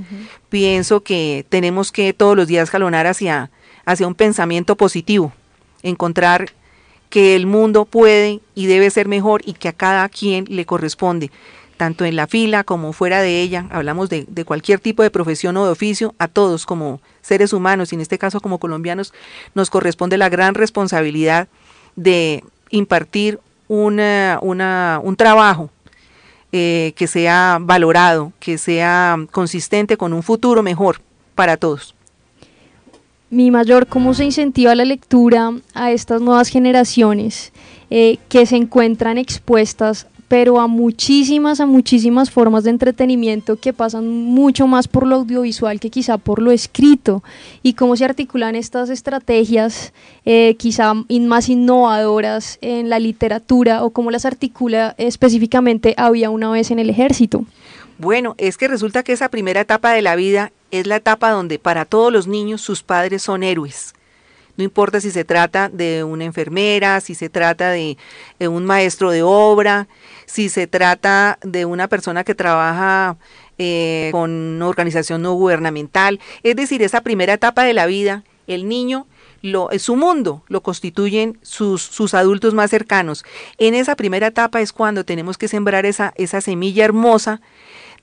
Pienso 0.50 1.04
que 1.04 1.46
tenemos 1.50 1.92
que 1.92 2.13
todos 2.13 2.36
los 2.36 2.48
días 2.48 2.72
jalonar 2.72 3.06
hacia, 3.06 3.51
hacia 3.86 4.08
un 4.08 4.15
pensamiento 4.15 4.75
positivo, 4.75 5.32
encontrar 5.84 6.54
que 7.10 7.36
el 7.36 7.46
mundo 7.46 7.86
puede 7.86 8.39
y 8.56 8.65
debe 8.65 8.89
ser 8.89 9.08
mejor 9.08 9.42
y 9.46 9.54
que 9.54 9.68
a 9.68 9.74
cada 9.74 10.10
quien 10.10 10.46
le 10.50 10.65
corresponde 10.65 11.30
tanto 11.77 12.05
en 12.05 12.15
la 12.15 12.27
fila 12.27 12.63
como 12.63 12.94
fuera 12.94 13.22
de 13.22 13.41
ella, 13.41 13.67
hablamos 13.72 14.10
de, 14.10 14.25
cualquier 14.46 14.79
tipo 14.79 15.03
de 15.03 15.12
profesión 15.12 15.58
o 15.58 15.65
de 15.65 15.72
oficio, 15.72 16.15
a 16.20 16.27
todos 16.27 16.65
como 16.65 17.01
seres 17.22 17.53
humanos 17.53 17.91
y 17.91 17.96
en 17.96 18.01
este 18.01 18.17
caso 18.17 18.39
como 18.39 18.60
colombianos, 18.60 19.13
nos 19.53 19.70
corresponde 19.70 20.17
la 20.17 20.29
gran 20.29 20.55
responsabilidad 20.55 21.48
de 21.96 22.44
impartir 22.70 23.39
una, 23.67 24.39
una, 24.41 25.00
un 25.03 25.15
trabajo 25.15 25.70
eh, 26.51 26.94
que 26.96 27.08
sea 27.08 27.58
valorado, 27.60 28.32
que 28.39 28.58
sea 28.58 29.17
consistente 29.32 29.98
con 29.98 30.13
un 30.13 30.24
futuro 30.24 30.63
mejor 30.63 31.01
para 31.36 31.58
todos. 31.58 31.96
Mi 33.29 33.51
mayor, 33.51 33.88
¿cómo 33.88 34.13
se 34.13 34.24
incentiva 34.24 34.75
la 34.75 34.86
lectura 34.86 35.51
a 35.74 35.91
estas 35.91 36.22
nuevas 36.22 36.48
generaciones 36.48 37.51
eh, 37.89 38.17
que 38.29 38.46
se 38.46 38.55
encuentran 38.55 39.17
expuestas 39.17 40.08
pero 40.27 40.60
a 40.60 40.67
muchísimas, 40.67 41.60
a 41.60 41.65
muchísimas 41.65 42.32
formas 42.32 42.63
de 42.63 42.72
entretenimiento 42.72 43.58
que 43.58 43.74
pasan 43.74 44.08
mucho 44.08 44.67
más 44.67 44.88
por 44.88 45.05
lo 45.05 45.17
audiovisual 45.17 45.79
que 45.79 45.89
quizá 45.89 46.17
por 46.17 46.41
lo 46.41 46.51
escrito 46.51 47.24
y 47.62 47.74
cómo 47.74 47.96
se 47.96 48.05
articulan 48.05 48.55
estas 48.55 48.89
estrategias 48.89 49.94
eh, 50.25 50.55
quizá 50.58 50.94
más 50.94 51.50
innovadoras 51.50 52.58
en 52.62 52.89
la 52.89 53.00
literatura 53.00 53.84
o 53.84 53.91
cómo 53.91 54.12
las 54.12 54.25
articula 54.25 54.96
específicamente 54.98 55.94
había 55.98 56.29
una 56.29 56.50
vez 56.50 56.72
en 56.72 56.79
el 56.79 56.89
ejército. 56.89 57.46
Bueno, 57.98 58.36
es 58.38 58.58
que 58.58 58.67
resulta 58.67 59.03
que 59.03 59.13
esa 59.13 59.29
primera 59.29 59.62
etapa 59.62 59.91
de 59.91 60.01
la 60.01 60.15
vida 60.15 60.51
es 60.72 60.88
la 60.88 60.98
etapa 60.98 61.32
donde 61.32 61.60
para 61.60 61.86
todos 61.86 62.12
los 62.12 62.27
niños 62.27 62.62
sus 62.62 62.84
padres 62.84 63.22
son 63.22 63.44
héroes 63.44 63.94
no 64.57 64.63
importa 64.63 65.01
si 65.01 65.12
se 65.12 65.25
trata 65.25 65.69
de 65.69 66.03
una 66.03 66.25
enfermera, 66.25 67.01
si 67.01 67.15
se 67.15 67.29
trata 67.29 67.71
de, 67.71 67.97
de, 68.39 68.47
un 68.47 68.65
maestro 68.65 69.12
de 69.12 69.24
obra, 69.24 69.88
si 70.25 70.50
se 70.50 70.67
trata 70.67 71.38
de 71.43 71.65
una 71.65 71.88
persona 71.88 72.24
que 72.24 72.35
trabaja 72.35 73.17
eh, 73.57 74.09
con 74.12 74.31
una 74.31 74.67
organización 74.67 75.21
no 75.21 75.33
gubernamental. 75.33 76.19
Es 76.43 76.55
decir, 76.55 76.81
esa 76.81 77.01
primera 77.01 77.33
etapa 77.33 77.63
de 77.63 77.74
la 77.74 77.85
vida, 77.85 78.24
el 78.47 78.67
niño 78.67 79.07
lo, 79.41 79.69
su 79.77 79.95
mundo 79.95 80.43
lo 80.47 80.62
constituyen 80.62 81.38
sus, 81.41 81.81
sus, 81.81 82.13
adultos 82.13 82.53
más 82.53 82.69
cercanos. 82.69 83.24
En 83.57 83.74
esa 83.75 83.95
primera 83.95 84.27
etapa 84.27 84.62
es 84.62 84.74
cuando 84.74 85.03
tenemos 85.05 85.38
que 85.38 85.47
sembrar 85.47 85.85
esa 85.85 86.41
semilla 86.41 86.83
hermosa 86.83 87.41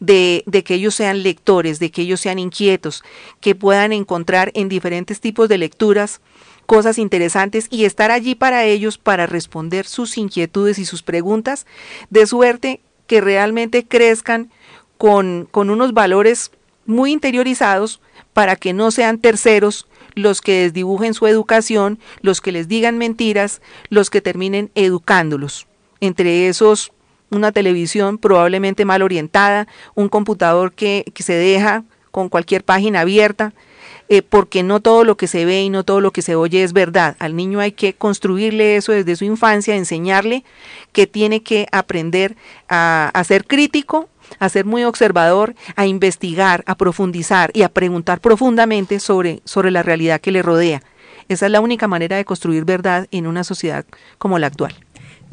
de, 0.00 0.44
que 0.64 0.74
ellos 0.74 0.94
sean 0.94 1.22
lectores, 1.22 1.78
de 1.78 1.90
que 1.90 2.02
ellos 2.02 2.20
sean 2.20 2.38
inquietos, 2.38 3.02
que 3.40 3.54
puedan 3.54 3.92
encontrar 3.92 4.50
en 4.54 4.68
diferentes 4.68 5.20
tipos 5.20 5.48
de 5.48 5.58
lecturas 5.58 6.20
cosas 6.66 6.98
interesantes 6.98 7.66
y 7.70 7.84
estar 7.84 8.10
allí 8.10 8.34
para 8.34 8.64
ellos 8.64 8.98
para 8.98 9.26
responder 9.26 9.86
sus 9.86 10.16
inquietudes 10.16 10.78
y 10.78 10.84
sus 10.84 11.02
preguntas, 11.02 11.66
de 12.10 12.26
suerte 12.26 12.80
que 13.06 13.20
realmente 13.20 13.86
crezcan 13.86 14.50
con, 14.96 15.48
con 15.50 15.70
unos 15.70 15.92
valores 15.92 16.50
muy 16.86 17.12
interiorizados 17.12 18.00
para 18.32 18.56
que 18.56 18.72
no 18.72 18.90
sean 18.90 19.18
terceros 19.18 19.86
los 20.14 20.40
que 20.40 20.62
desdibujen 20.62 21.14
su 21.14 21.26
educación, 21.26 21.98
los 22.20 22.40
que 22.40 22.52
les 22.52 22.68
digan 22.68 22.98
mentiras, 22.98 23.60
los 23.88 24.10
que 24.10 24.20
terminen 24.20 24.70
educándolos. 24.74 25.66
Entre 26.00 26.48
esos, 26.48 26.92
una 27.32 27.50
televisión 27.52 28.18
probablemente 28.18 28.84
mal 28.84 29.02
orientada, 29.02 29.66
un 29.94 30.08
computador 30.08 30.72
que, 30.72 31.04
que 31.14 31.22
se 31.22 31.34
deja 31.34 31.84
con 32.10 32.28
cualquier 32.28 32.62
página 32.62 33.00
abierta, 33.00 33.54
eh, 34.08 34.20
porque 34.20 34.62
no 34.62 34.80
todo 34.80 35.04
lo 35.04 35.16
que 35.16 35.26
se 35.26 35.46
ve 35.46 35.62
y 35.62 35.70
no 35.70 35.84
todo 35.84 36.00
lo 36.00 36.10
que 36.10 36.20
se 36.20 36.34
oye 36.36 36.62
es 36.62 36.74
verdad. 36.74 37.16
Al 37.18 37.34
niño 37.34 37.60
hay 37.60 37.72
que 37.72 37.94
construirle 37.94 38.76
eso 38.76 38.92
desde 38.92 39.16
su 39.16 39.24
infancia, 39.24 39.74
enseñarle 39.74 40.44
que 40.92 41.06
tiene 41.06 41.42
que 41.42 41.66
aprender 41.72 42.36
a, 42.68 43.10
a 43.14 43.24
ser 43.24 43.46
crítico, 43.46 44.10
a 44.38 44.48
ser 44.50 44.66
muy 44.66 44.84
observador, 44.84 45.54
a 45.76 45.86
investigar, 45.86 46.62
a 46.66 46.74
profundizar 46.74 47.50
y 47.54 47.62
a 47.62 47.70
preguntar 47.70 48.20
profundamente 48.20 49.00
sobre, 49.00 49.40
sobre 49.44 49.70
la 49.70 49.82
realidad 49.82 50.20
que 50.20 50.32
le 50.32 50.42
rodea. 50.42 50.82
Esa 51.28 51.46
es 51.46 51.52
la 51.52 51.60
única 51.60 51.88
manera 51.88 52.16
de 52.16 52.24
construir 52.26 52.66
verdad 52.66 53.06
en 53.10 53.26
una 53.26 53.44
sociedad 53.44 53.86
como 54.18 54.38
la 54.38 54.48
actual. 54.48 54.74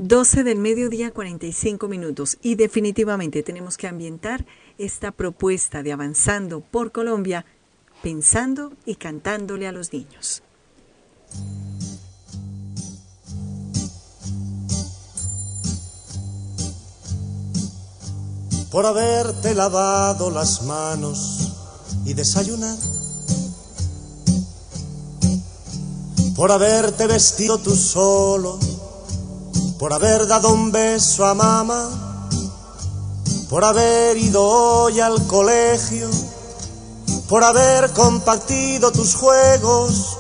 12 0.02 0.46
del 0.46 0.60
mediodía, 0.60 1.12
45 1.12 1.90
minutos. 1.90 2.38
Y 2.42 2.56
definitivamente 2.56 3.44
tenemos 3.44 3.78
que 3.78 3.88
ambientar 3.88 4.46
esta 4.78 5.12
propuesta 5.12 5.84
de 5.84 5.92
Avanzando 5.92 6.62
por 6.62 6.94
Colombia 6.94 7.46
pensando 8.02 8.72
y 8.86 8.96
cantándole 8.96 9.68
a 9.68 9.74
los 9.74 9.92
niños. 9.92 10.42
Por 18.72 18.86
haberte 18.86 19.54
lavado 19.54 20.32
las 20.32 20.64
manos 20.64 21.50
y 22.06 22.14
desayunar. 22.14 22.78
Por 26.38 26.54
haberte 26.54 27.06
vestido 27.06 27.58
tú 27.58 27.76
solo. 27.76 28.60
Por 29.80 29.94
haber 29.94 30.28
dado 30.28 30.50
un 30.54 30.72
beso 30.72 31.26
a 31.26 31.34
mamá. 31.34 31.90
Por 33.50 33.66
haber 33.66 34.16
ido 34.18 34.44
hoy 34.44 35.00
al 35.00 35.26
colegio 35.26 36.08
por 37.30 37.44
haber 37.44 37.92
compartido 37.92 38.92
tus 38.92 39.14
juegos. 39.16 40.18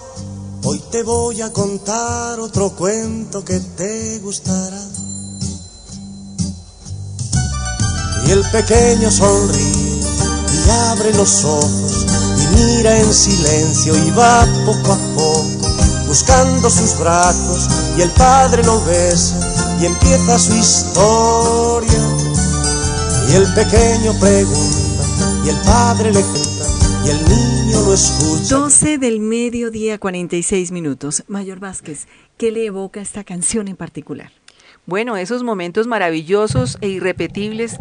Hoy 0.63 0.79
te 0.91 1.01
voy 1.01 1.41
a 1.41 1.51
contar 1.51 2.39
otro 2.39 2.69
cuento 2.75 3.43
que 3.43 3.59
te 3.59 4.19
gustará. 4.19 4.79
Y 8.27 8.31
el 8.31 8.43
pequeño 8.51 9.09
sonríe 9.09 10.01
y 10.53 10.69
abre 10.69 11.13
los 11.13 11.43
ojos 11.43 12.05
y 12.37 12.55
mira 12.55 12.99
en 12.99 13.11
silencio 13.11 13.95
y 13.95 14.11
va 14.11 14.45
poco 14.65 14.93
a 14.93 14.97
poco 15.15 15.58
buscando 16.09 16.71
sus 16.71 16.99
brazos 16.99 17.69
y 17.95 18.01
el 18.01 18.09
padre 18.09 18.63
lo 18.63 18.83
besa 18.83 19.39
y 19.79 19.85
empieza 19.85 20.39
su 20.39 20.55
historia. 20.55 21.99
Y 23.29 23.35
el 23.35 23.45
pequeño 23.53 24.19
pregunta 24.19 24.89
y 25.45 25.49
el 25.49 25.57
padre 25.57 26.11
le 26.11 26.19
y 27.05 27.09
el 27.11 27.23
niño 27.29 27.81
lo 27.85 27.93
escucha. 27.93 28.55
12 28.57 28.97
del 28.97 29.19
mediodía, 29.19 29.99
46 29.99 30.71
minutos. 30.71 31.23
Mayor 31.27 31.59
Vázquez, 31.59 32.07
¿qué 32.37 32.51
le 32.51 32.65
evoca 32.65 33.01
esta 33.01 33.23
canción 33.23 33.67
en 33.67 33.75
particular? 33.75 34.31
Bueno, 34.87 35.15
esos 35.17 35.43
momentos 35.43 35.85
maravillosos 35.85 36.79
e 36.81 36.87
irrepetibles 36.89 37.77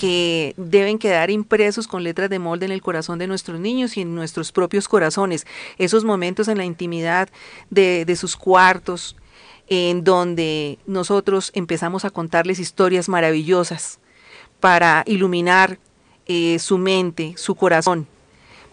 que 0.00 0.54
deben 0.56 0.98
quedar 0.98 1.30
impresos 1.30 1.86
con 1.86 2.02
letras 2.02 2.30
de 2.30 2.38
molde 2.38 2.66
en 2.66 2.72
el 2.72 2.82
corazón 2.82 3.18
de 3.18 3.26
nuestros 3.26 3.60
niños 3.60 3.96
y 3.96 4.00
en 4.00 4.14
nuestros 4.14 4.50
propios 4.50 4.88
corazones. 4.88 5.46
Esos 5.78 6.04
momentos 6.04 6.48
en 6.48 6.58
la 6.58 6.64
intimidad 6.64 7.28
de, 7.68 8.04
de 8.04 8.16
sus 8.16 8.36
cuartos, 8.36 9.16
en 9.68 10.02
donde 10.02 10.78
nosotros 10.86 11.52
empezamos 11.54 12.04
a 12.04 12.10
contarles 12.10 12.58
historias 12.58 13.08
maravillosas 13.08 14.00
para 14.58 15.04
iluminar 15.06 15.78
eh, 16.26 16.58
su 16.58 16.78
mente, 16.78 17.34
su 17.36 17.54
corazón 17.54 18.06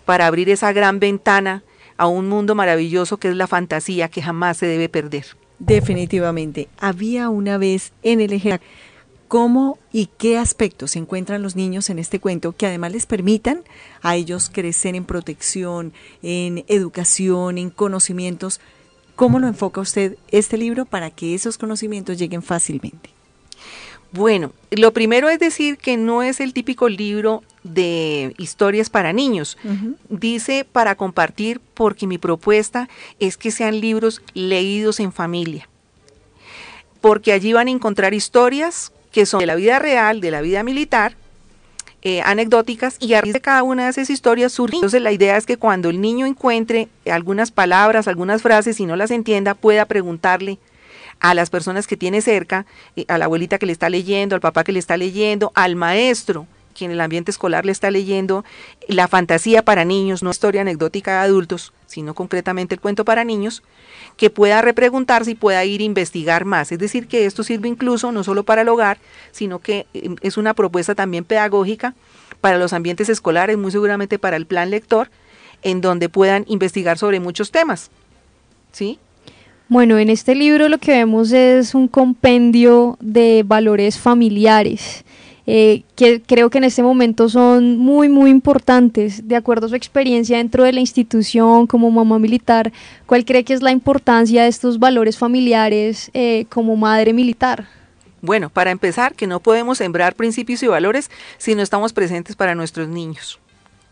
para 0.07 0.25
abrir 0.25 0.49
esa 0.49 0.71
gran 0.71 0.99
ventana 1.01 1.63
a 1.97 2.07
un 2.07 2.29
mundo 2.29 2.55
maravilloso 2.55 3.17
que 3.17 3.27
es 3.27 3.35
la 3.35 3.45
fantasía 3.45 4.07
que 4.07 4.21
jamás 4.21 4.55
se 4.55 4.65
debe 4.65 4.87
perder. 4.87 5.25
Definitivamente. 5.59 6.69
Había 6.79 7.29
una 7.29 7.57
vez 7.57 7.91
en 8.03 8.21
el 8.21 8.31
ejército 8.31 8.65
cómo 9.27 9.77
y 9.91 10.09
qué 10.17 10.37
aspectos 10.37 10.91
se 10.91 10.99
encuentran 10.99 11.41
los 11.41 11.55
niños 11.55 11.89
en 11.89 11.99
este 11.99 12.19
cuento 12.19 12.55
que 12.55 12.67
además 12.67 12.91
les 12.91 13.05
permitan 13.05 13.61
a 14.01 14.15
ellos 14.15 14.49
crecer 14.51 14.95
en 14.95 15.05
protección, 15.05 15.93
en 16.21 16.63
educación, 16.67 17.57
en 17.57 17.69
conocimientos 17.69 18.59
¿Cómo 19.17 19.39
lo 19.39 19.47
enfoca 19.47 19.81
usted 19.81 20.15
este 20.29 20.59
libro 20.59 20.85
para 20.85 21.09
que 21.09 21.33
esos 21.33 21.57
conocimientos 21.57 22.19
lleguen 22.19 22.43
fácilmente? 22.43 23.09
Bueno, 24.11 24.53
lo 24.69 24.93
primero 24.93 25.27
es 25.27 25.39
decir 25.39 25.79
que 25.79 25.97
no 25.97 26.21
es 26.21 26.39
el 26.39 26.53
típico 26.53 26.87
libro 26.87 27.41
de 27.63 28.35
historias 28.37 28.91
para 28.91 29.13
niños. 29.13 29.57
Dice 30.09 30.67
para 30.71 30.93
compartir 30.93 31.59
porque 31.73 32.05
mi 32.05 32.19
propuesta 32.19 32.89
es 33.19 33.37
que 33.37 33.49
sean 33.49 33.81
libros 33.81 34.21
leídos 34.35 34.99
en 34.99 35.11
familia. 35.11 35.67
Porque 37.01 37.31
allí 37.31 37.53
van 37.53 37.69
a 37.69 37.71
encontrar 37.71 38.13
historias 38.13 38.91
que 39.17 39.25
son 39.25 39.39
de 39.39 39.47
la 39.47 39.55
vida 39.55 39.79
real, 39.79 40.21
de 40.21 40.29
la 40.29 40.41
vida 40.41 40.61
militar, 40.61 41.15
eh, 42.03 42.21
anecdóticas 42.21 42.97
y 42.99 43.15
a 43.15 43.21
raíz 43.21 43.33
de 43.33 43.41
cada 43.41 43.63
una 43.63 43.85
de 43.85 43.89
esas 43.89 44.11
historias 44.11 44.51
surge. 44.51 44.75
Entonces 44.75 45.01
la 45.01 45.11
idea 45.11 45.37
es 45.37 45.47
que 45.47 45.57
cuando 45.57 45.89
el 45.89 45.99
niño 45.99 46.27
encuentre 46.27 46.87
algunas 47.09 47.49
palabras, 47.49 48.07
algunas 48.07 48.43
frases 48.43 48.79
y 48.79 48.85
no 48.85 48.95
las 48.95 49.09
entienda, 49.09 49.55
pueda 49.55 49.85
preguntarle 49.85 50.59
a 51.19 51.33
las 51.33 51.49
personas 51.49 51.87
que 51.87 51.97
tiene 51.97 52.21
cerca, 52.21 52.67
eh, 52.95 53.05
a 53.07 53.17
la 53.17 53.25
abuelita 53.25 53.57
que 53.57 53.65
le 53.65 53.71
está 53.71 53.89
leyendo, 53.89 54.35
al 54.35 54.41
papá 54.41 54.63
que 54.63 54.71
le 54.71 54.77
está 54.77 54.97
leyendo, 54.97 55.51
al 55.55 55.75
maestro 55.75 56.45
que 56.77 56.85
en 56.85 56.91
el 56.91 57.01
ambiente 57.01 57.31
escolar 57.31 57.65
le 57.65 57.71
está 57.71 57.89
leyendo, 57.91 58.45
la 58.87 59.07
fantasía 59.07 59.63
para 59.63 59.83
niños, 59.83 60.21
no 60.21 60.29
historia 60.29 60.61
anecdótica 60.61 61.11
de 61.13 61.17
adultos, 61.25 61.73
sino 61.87 62.13
concretamente 62.13 62.75
el 62.75 62.81
cuento 62.81 63.03
para 63.03 63.23
niños, 63.23 63.63
que 64.15 64.29
pueda 64.29 64.61
repreguntarse 64.61 65.31
y 65.31 65.35
pueda 65.35 65.65
ir 65.65 65.81
a 65.81 65.85
investigar 65.85 66.45
más. 66.45 66.71
Es 66.71 66.79
decir, 66.79 67.07
que 67.07 67.25
esto 67.25 67.43
sirve 67.43 67.67
incluso 67.67 68.11
no 68.11 68.23
solo 68.23 68.43
para 68.43 68.61
el 68.61 68.69
hogar, 68.69 68.99
sino 69.31 69.59
que 69.59 69.87
eh, 69.93 70.15
es 70.21 70.37
una 70.37 70.53
propuesta 70.53 70.95
también 70.95 71.23
pedagógica 71.23 71.95
para 72.39 72.57
los 72.57 72.73
ambientes 72.73 73.09
escolares, 73.09 73.57
muy 73.57 73.71
seguramente 73.71 74.19
para 74.19 74.37
el 74.37 74.45
plan 74.45 74.69
lector, 74.69 75.09
en 75.63 75.81
donde 75.81 76.09
puedan 76.09 76.45
investigar 76.47 76.97
sobre 76.97 77.19
muchos 77.19 77.51
temas. 77.51 77.89
¿Sí? 78.71 78.99
Bueno, 79.69 79.97
en 79.97 80.09
este 80.09 80.35
libro 80.35 80.69
lo 80.69 80.77
que 80.77 80.91
vemos 80.91 81.31
es 81.31 81.73
un 81.73 81.87
compendio 81.87 82.97
de 83.01 83.43
valores 83.45 83.97
familiares. 83.97 85.03
Eh, 85.49 85.83
que 85.95 86.21
creo 86.21 86.49
que 86.49 86.57
en 86.57 86.65
este 86.65 86.83
momento 86.83 87.29
son 87.29 87.77
muy, 87.77 88.09
muy 88.09 88.29
importantes. 88.29 89.27
De 89.27 89.37
acuerdo 89.37 89.65
a 89.65 89.69
su 89.69 89.75
experiencia 89.75 90.37
dentro 90.37 90.65
de 90.65 90.73
la 90.73 90.81
institución 90.81 91.67
como 91.67 91.89
mamá 91.89 92.19
militar, 92.19 92.73
¿cuál 93.05 93.23
cree 93.23 93.45
que 93.45 93.53
es 93.53 93.61
la 93.61 93.71
importancia 93.71 94.43
de 94.43 94.49
estos 94.49 94.77
valores 94.77 95.17
familiares 95.17 96.11
eh, 96.13 96.45
como 96.49 96.75
madre 96.75 97.13
militar? 97.13 97.67
Bueno, 98.21 98.49
para 98.49 98.71
empezar, 98.71 99.15
que 99.15 99.25
no 99.25 99.39
podemos 99.39 99.77
sembrar 99.77 100.15
principios 100.15 100.61
y 100.63 100.67
valores 100.67 101.09
si 101.37 101.55
no 101.55 101.61
estamos 101.61 101.93
presentes 101.93 102.35
para 102.35 102.53
nuestros 102.53 102.89
niños, 102.89 103.39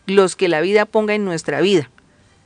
los 0.07 0.35
que 0.35 0.49
la 0.49 0.59
vida 0.59 0.85
ponga 0.85 1.15
en 1.15 1.23
nuestra 1.23 1.61
vida, 1.61 1.89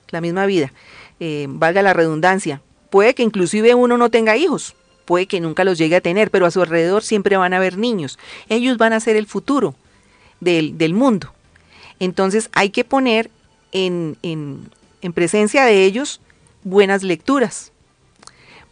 la 0.09 0.21
misma 0.21 0.45
vida, 0.45 0.71
eh, 1.19 1.47
valga 1.49 1.81
la 1.81 1.93
redundancia, 1.93 2.61
Puede 2.89 3.13
que 3.13 3.23
inclusive 3.23 3.75
uno 3.75 3.97
no 3.97 4.09
tenga 4.09 4.35
hijos, 4.35 4.75
puede 5.09 5.25
que 5.25 5.39
nunca 5.39 5.63
los 5.63 5.79
llegue 5.79 5.95
a 5.95 6.01
tener, 6.01 6.29
pero 6.29 6.45
a 6.45 6.51
su 6.51 6.61
alrededor 6.61 7.01
siempre 7.01 7.35
van 7.35 7.55
a 7.55 7.57
haber 7.57 7.79
niños. 7.79 8.19
Ellos 8.47 8.77
van 8.77 8.93
a 8.93 8.99
ser 8.99 9.15
el 9.15 9.25
futuro 9.25 9.73
del, 10.39 10.93
mundo. 10.93 11.33
Entonces 11.99 12.51
hay 12.53 12.69
que 12.69 12.83
poner 12.83 13.31
en, 13.71 14.19
en 14.21 15.13
presencia 15.13 15.65
de 15.65 15.83
ellos 15.83 16.21
buenas 16.63 17.01
lecturas 17.01 17.71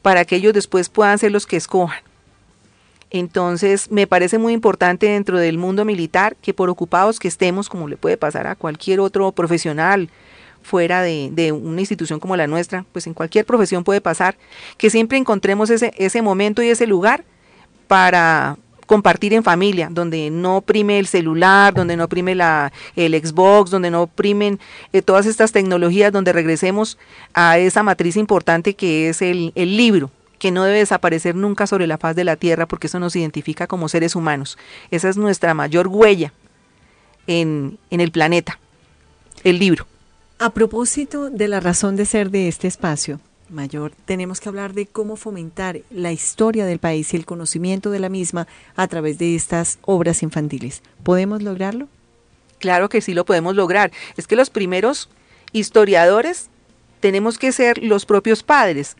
para 0.03 0.25
que 0.25 0.35
ellos 0.35 0.53
después 0.53 0.89
puedan 0.89 1.17
ser 1.17 1.31
los 1.31 1.47
que 1.47 1.57
escojan. 1.57 2.03
Entonces, 3.09 3.89
me 3.89 4.05
parece 4.05 4.37
muy 4.37 4.53
importante 4.53 5.07
dentro 5.07 5.39
del 5.39 5.57
mundo 5.57 5.85
militar 5.85 6.35
que 6.35 6.53
por 6.53 6.69
ocupados 6.69 7.17
que 7.17 7.29
estemos, 7.29 7.67
como 7.67 7.87
le 7.87 7.97
puede 7.97 8.17
pasar 8.17 8.45
a 8.45 8.53
cualquier 8.55 8.99
otro 8.99 9.31
profesional, 9.31 10.11
fuera 10.67 11.01
de, 11.01 11.51
una 11.51 11.81
institución 11.81 12.19
como 12.19 12.35
la 12.35 12.45
nuestra, 12.45 12.85
pues 12.91 13.07
en 13.07 13.13
cualquier 13.13 13.45
profesión 13.45 13.83
puede 13.83 14.01
pasar, 14.01 14.37
que 14.77 14.89
siempre 14.89 15.17
encontremos 15.17 15.69
ese, 15.69 15.93
ese 15.97 16.21
momento 16.21 16.61
y 16.61 16.67
ese 16.67 16.85
lugar 16.85 17.23
para 17.87 18.57
compartir 18.85 19.33
en 19.33 19.43
familia, 19.43 19.89
donde 19.89 20.29
no 20.29 20.61
prime 20.61 20.99
el 20.99 21.07
celular, 21.07 21.73
donde 21.73 21.95
no 21.97 22.07
prime 22.07 22.35
la, 22.35 22.71
el 22.95 23.13
Xbox, 23.13 23.71
donde 23.71 23.91
no 23.91 24.07
primen 24.07 24.59
eh, 24.93 25.01
todas 25.01 25.25
estas 25.25 25.51
tecnologías, 25.51 26.11
donde 26.11 26.33
regresemos 26.33 26.97
a 27.33 27.57
esa 27.57 27.83
matriz 27.83 28.17
importante 28.17 28.75
que 28.75 29.09
es 29.09 29.21
el, 29.21 29.53
libro, 29.55 30.11
que 30.37 30.51
no 30.51 30.63
debe 30.63 30.79
desaparecer 30.79 31.35
nunca 31.35 31.65
sobre 31.65 31.87
la 31.87 31.97
faz 31.97 32.15
de 32.15 32.23
la 32.23 32.35
tierra 32.35 32.65
porque 32.65 32.87
eso 32.87 32.99
nos 32.99 33.15
identifica 33.15 33.67
como 33.67 33.89
seres 33.89 34.15
humanos. 34.15 34.57
Esa 34.91 35.09
es 35.09 35.17
nuestra 35.17 35.53
mayor 35.53 35.87
huella 35.87 36.33
en 37.27 37.77
el 37.89 38.11
planeta, 38.11 38.59
el 39.43 39.59
libro. 39.59 39.85
A 40.39 40.51
propósito 40.51 41.31
de 41.31 41.47
la 41.47 41.59
razón 41.59 41.95
de 41.95 42.05
ser 42.05 42.29
de 42.29 42.47
este 42.47 42.67
espacio, 42.67 43.19
Mayor, 43.49 43.93
tenemos 44.05 44.39
que 44.39 44.49
hablar 44.49 44.73
de 44.73 44.85
cómo 44.85 45.15
fomentar 45.15 45.79
la 45.89 46.11
historia 46.11 46.67
del 46.67 46.77
país 46.77 47.11
y 47.11 47.17
el 47.17 47.25
conocimiento 47.25 47.89
de 47.89 47.97
la 47.97 48.09
misma 48.09 48.45
a 48.75 48.87
través 48.87 49.17
de 49.17 49.33
estas 49.33 49.79
obras 49.81 50.21
infantiles. 50.21 50.83
¿Podemos 51.01 51.41
lograrlo? 51.41 51.87
Claro 52.59 52.87
que 52.87 53.01
sí 53.01 53.15
lo 53.15 53.25
podemos 53.25 53.55
lograr. 53.55 53.91
Es 54.15 54.27
que 54.27 54.35
los 54.35 54.51
primeros 54.51 55.09
historiadores 55.53 56.51
tenemos 56.99 57.39
que 57.39 57.51
ser 57.51 57.83
los 57.83 58.05
propios 58.05 58.43
padres. 58.43 58.95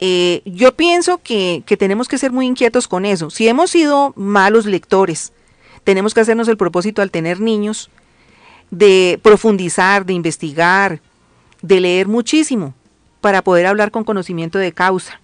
Eh, 0.00 0.42
yo 0.46 0.74
pienso 0.74 1.18
que, 1.18 1.62
que 1.64 1.76
tenemos 1.76 2.08
que 2.08 2.18
ser 2.18 2.32
muy 2.32 2.46
inquietos 2.46 2.88
con 2.88 3.04
eso. 3.04 3.30
Si 3.30 3.46
hemos 3.46 3.70
sido 3.70 4.14
malos 4.16 4.66
lectores, 4.66 5.32
tenemos 5.84 6.12
que 6.12 6.22
hacernos 6.22 6.48
el 6.48 6.56
propósito 6.56 7.02
al 7.02 7.12
tener 7.12 7.38
niños 7.38 7.88
de 8.72 9.20
profundizar, 9.22 10.06
de 10.06 10.14
investigar, 10.14 11.00
de 11.60 11.78
leer 11.78 12.08
muchísimo 12.08 12.74
para 13.20 13.42
poder 13.42 13.66
hablar 13.66 13.92
con 13.92 14.02
conocimiento 14.02 14.58
de 14.58 14.72
causa, 14.72 15.20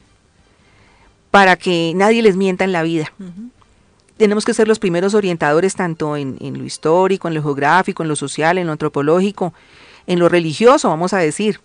para 1.31 1.57
que 1.57 1.93
nadie 1.97 2.23
les 2.23 2.37
mienta 2.37 2.65
en 2.65 2.73
la 2.73 2.83
vida. 2.83 3.11
Tenemos 4.19 4.45
que 4.45 4.53
ser 4.53 4.69
los 4.69 4.79
primeros 4.79 5.15
orientadores 5.15 5.75
tanto 5.75 6.17
en, 6.17 6.37
lo 6.41 6.65
histórico, 6.65 7.27
en 7.27 7.35
lo 7.35 7.43
geográfico, 7.43 8.03
en 8.03 8.11
lo 8.11 8.17
social, 8.17 8.59
en 8.59 8.67
lo 8.67 8.73
antropológico, 8.73 9.55
en 10.07 10.19
lo 10.19 10.29
religioso, 10.29 10.89
vamos 10.89 11.15
a 11.15 11.19
decir. 11.19 11.61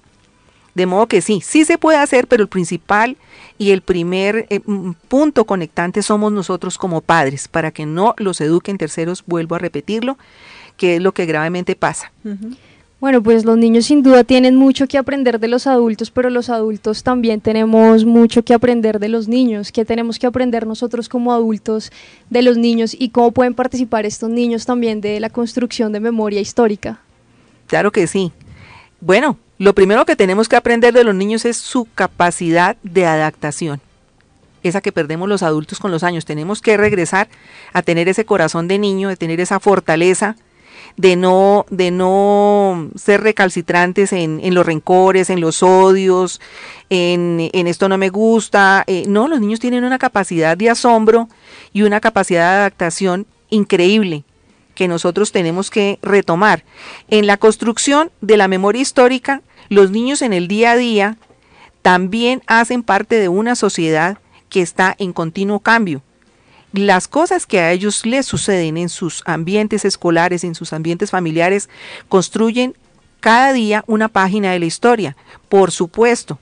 De 0.76 0.86
modo 0.86 1.08
que 1.08 1.22
sí, 1.22 1.42
sí 1.42 1.66
se 1.66 1.78
puede 1.78 1.98
hacer, 1.98 2.28
pero 2.28 2.42
el 2.42 2.50
principal 2.50 3.18
y 3.60 3.72
el 3.72 3.82
primer 3.82 4.48
eh, 4.50 4.62
punto 5.08 5.46
conectante 5.46 6.02
somos 6.02 6.32
nosotros 6.32 6.78
como 6.78 7.02
padres, 7.02 7.48
para 7.48 7.72
que 7.72 7.86
no 7.86 8.16
los 8.18 8.42
eduquen 8.42 8.78
terceros, 8.80 9.24
vuelvo 9.28 9.56
a 9.56 9.60
repetirlo, 9.60 10.18
que 10.78 10.98
es 10.98 11.02
lo 11.02 11.14
que 11.14 11.26
gravemente 11.26 11.76
pasa. 11.76 12.12
Bueno, 13.04 13.22
pues 13.22 13.44
los 13.44 13.58
niños 13.58 13.88
sin 13.88 14.02
duda 14.02 14.24
tienen 14.24 14.56
mucho 14.56 14.88
que 14.88 14.98
aprender 14.98 15.38
de 15.40 15.50
los 15.50 15.68
adultos, 15.68 16.10
pero 16.10 16.30
los 16.30 16.50
adultos 16.50 17.04
también 17.04 17.42
tenemos 17.42 18.06
mucho 18.06 18.44
que 18.46 18.54
aprender 18.54 18.98
de 18.98 19.10
los 19.10 19.28
niños, 19.28 19.74
que 19.74 19.84
tenemos 19.84 20.20
que 20.20 20.26
aprender 20.26 20.66
nosotros 20.66 21.10
como 21.10 21.34
adultos 21.34 21.92
de 22.30 22.42
los 22.42 22.58
niños 22.58 22.96
y 22.98 23.10
cómo 23.10 23.32
pueden 23.32 23.56
participar 23.56 24.06
estos 24.06 24.30
niños 24.30 24.66
también 24.66 25.02
de 25.02 25.20
la 25.20 25.30
construcción 25.30 25.92
de 25.92 26.00
memoria 26.00 26.40
histórica. 26.40 27.02
Claro 27.68 27.92
que 27.92 28.08
sí. 28.08 28.32
Bueno, 29.02 29.38
lo 29.58 29.76
primero 29.76 30.06
que 30.06 30.16
tenemos 30.16 30.48
que 30.48 30.56
aprender 30.56 30.94
de 30.94 31.04
los 31.04 31.14
niños 31.14 31.44
es 31.44 31.58
su 31.58 31.86
capacidad 31.94 32.78
de 32.84 33.06
adaptación 33.06 33.82
esa 34.64 34.80
que 34.80 34.94
perdemos 34.94 35.28
los 35.28 35.44
adultos 35.44 35.80
con 35.80 35.92
los 35.92 36.04
años. 36.04 36.24
Tenemos 36.24 36.62
que 36.62 36.78
regresar 36.78 37.28
a 37.74 37.82
tener 37.82 38.08
ese 38.08 38.24
corazón 38.24 38.70
de 38.70 38.80
niño, 38.80 39.10
de 39.10 39.18
tener 39.18 39.42
esa 39.42 39.60
fortaleza 39.60 40.38
de 40.98 41.16
no, 41.16 41.66
de 41.70 41.92
no 41.92 42.90
ser 42.96 43.22
recalcitrantes 43.22 44.14
en, 44.14 44.40
en 44.44 44.54
los 44.54 44.66
rencores, 44.66 45.30
en 45.30 45.42
los 45.42 45.64
odios, 45.64 46.40
en, 46.90 47.50
en 47.54 47.68
esto 47.68 47.90
no 47.90 47.98
me 47.98 48.10
gusta. 48.10 48.84
Eh, 48.88 49.06
no, 49.08 49.28
los 49.28 49.40
niños 49.40 49.60
tienen 49.60 49.84
una 49.84 50.00
capacidad 50.00 50.56
de 50.58 50.70
asombro 50.70 51.30
y 51.72 51.82
una 51.82 52.00
capacidad 52.00 52.52
de 52.52 52.58
adaptación 52.60 53.26
increíble 53.50 54.24
que 54.76 54.88
nosotros 54.88 55.32
tenemos 55.32 55.70
que 55.70 56.00
retomar. 56.02 56.64
En 57.08 57.28
la 57.28 57.38
construcción 57.38 58.12
de 58.22 58.38
la 58.38 58.48
memoria 58.48 58.82
histórica, 58.82 59.42
los 59.70 59.92
niños 59.92 60.22
en 60.22 60.34
el 60.34 60.48
día 60.48 60.72
a 60.72 60.78
día 60.78 61.18
también 61.82 62.42
hacen 62.48 62.84
parte 62.84 63.16
de 63.16 63.30
una 63.30 63.56
sociedad 63.56 64.18
que 64.50 64.62
está 64.62 64.96
en 64.98 65.14
continuo 65.14 65.60
cambio 65.60 66.02
las 66.74 67.08
cosas 67.08 67.46
que 67.46 67.60
a 67.60 67.72
ellos 67.72 68.06
les 68.06 68.26
suceden 68.26 68.78
en 68.78 68.90
sus 68.90 69.22
ambientes 69.26 69.86
escolares, 69.86 70.44
en 70.44 70.56
sus 70.56 70.74
ambientes 70.74 71.12
familiares, 71.12 71.70
construyen 72.10 72.76
cada 73.20 73.54
día 73.54 73.84
una 73.88 74.08
página 74.10 74.52
de 74.52 74.60
la 74.60 74.66
historia. 74.66 75.16
Por 75.50 75.72
supuesto, 75.72 76.40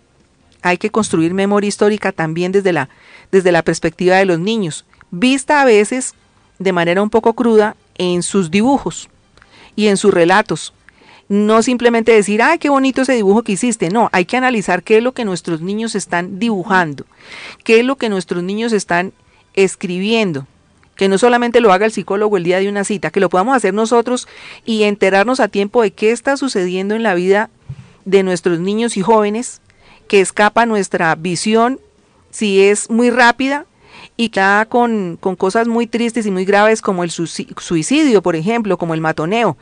hay 0.61 0.77
que 0.77 0.89
construir 0.89 1.33
memoria 1.33 1.67
histórica 1.67 2.13
también 2.13 2.53
desde 2.53 2.71
la, 2.71 2.89
desde 3.31 3.51
la 3.51 3.61
perspectiva 3.61 4.15
de 4.15 4.25
los 4.25 4.39
niños, 4.39 4.85
vista 5.11 5.61
a 5.61 5.65
veces 5.65 6.15
de 6.59 6.71
manera 6.71 7.01
un 7.01 7.09
poco 7.09 7.33
cruda 7.33 7.75
en 7.95 8.23
sus 8.23 8.49
dibujos 8.49 9.09
y 9.75 9.87
en 9.87 9.97
sus 9.97 10.13
relatos. 10.13 10.73
No 11.27 11.61
simplemente 11.61 12.13
decir, 12.13 12.41
ay, 12.41 12.57
qué 12.57 12.69
bonito 12.69 13.01
ese 13.01 13.13
dibujo 13.13 13.43
que 13.43 13.53
hiciste. 13.53 13.89
No, 13.89 14.09
hay 14.11 14.25
que 14.25 14.37
analizar 14.37 14.83
qué 14.83 14.97
es 14.97 15.03
lo 15.03 15.13
que 15.13 15.25
nuestros 15.25 15.61
niños 15.61 15.95
están 15.95 16.39
dibujando, 16.39 17.05
qué 17.63 17.79
es 17.79 17.85
lo 17.85 17.97
que 17.97 18.09
nuestros 18.09 18.43
niños 18.43 18.73
están 18.73 19.13
escribiendo, 19.53 20.47
que 20.95 21.09
no 21.09 21.17
solamente 21.17 21.61
lo 21.61 21.71
haga 21.73 21.85
el 21.85 21.91
psicólogo 21.91 22.37
el 22.37 22.43
día 22.43 22.59
de 22.59 22.69
una 22.69 22.83
cita, 22.83 23.09
que 23.09 23.19
lo 23.19 23.29
podamos 23.29 23.55
hacer 23.55 23.73
nosotros 23.73 24.27
y 24.65 24.83
enterarnos 24.83 25.39
a 25.39 25.47
tiempo 25.47 25.81
de 25.81 25.91
qué 25.91 26.11
está 26.11 26.37
sucediendo 26.37 26.95
en 26.95 27.03
la 27.03 27.13
vida 27.13 27.49
de 28.05 28.23
nuestros 28.23 28.59
niños 28.59 28.97
y 28.97 29.01
jóvenes 29.01 29.61
que 30.07 30.21
escapa 30.21 30.65
nuestra 30.65 31.15
visión 31.15 31.79
si 32.31 32.61
es 32.61 32.89
muy 32.89 33.09
rápida 33.09 33.65
y 34.17 34.29
queda 34.29 34.65
con, 34.65 35.17
con 35.19 35.35
cosas 35.35 35.67
muy 35.67 35.87
tristes 35.87 36.25
y 36.25 36.31
muy 36.31 36.45
graves 36.45 36.81
como 36.81 37.03
el 37.03 37.11
suicidio, 37.11 38.21
por 38.21 38.35
ejemplo, 38.35 38.77
como 38.77 38.93
el 38.93 39.01
matoneo. 39.01 39.57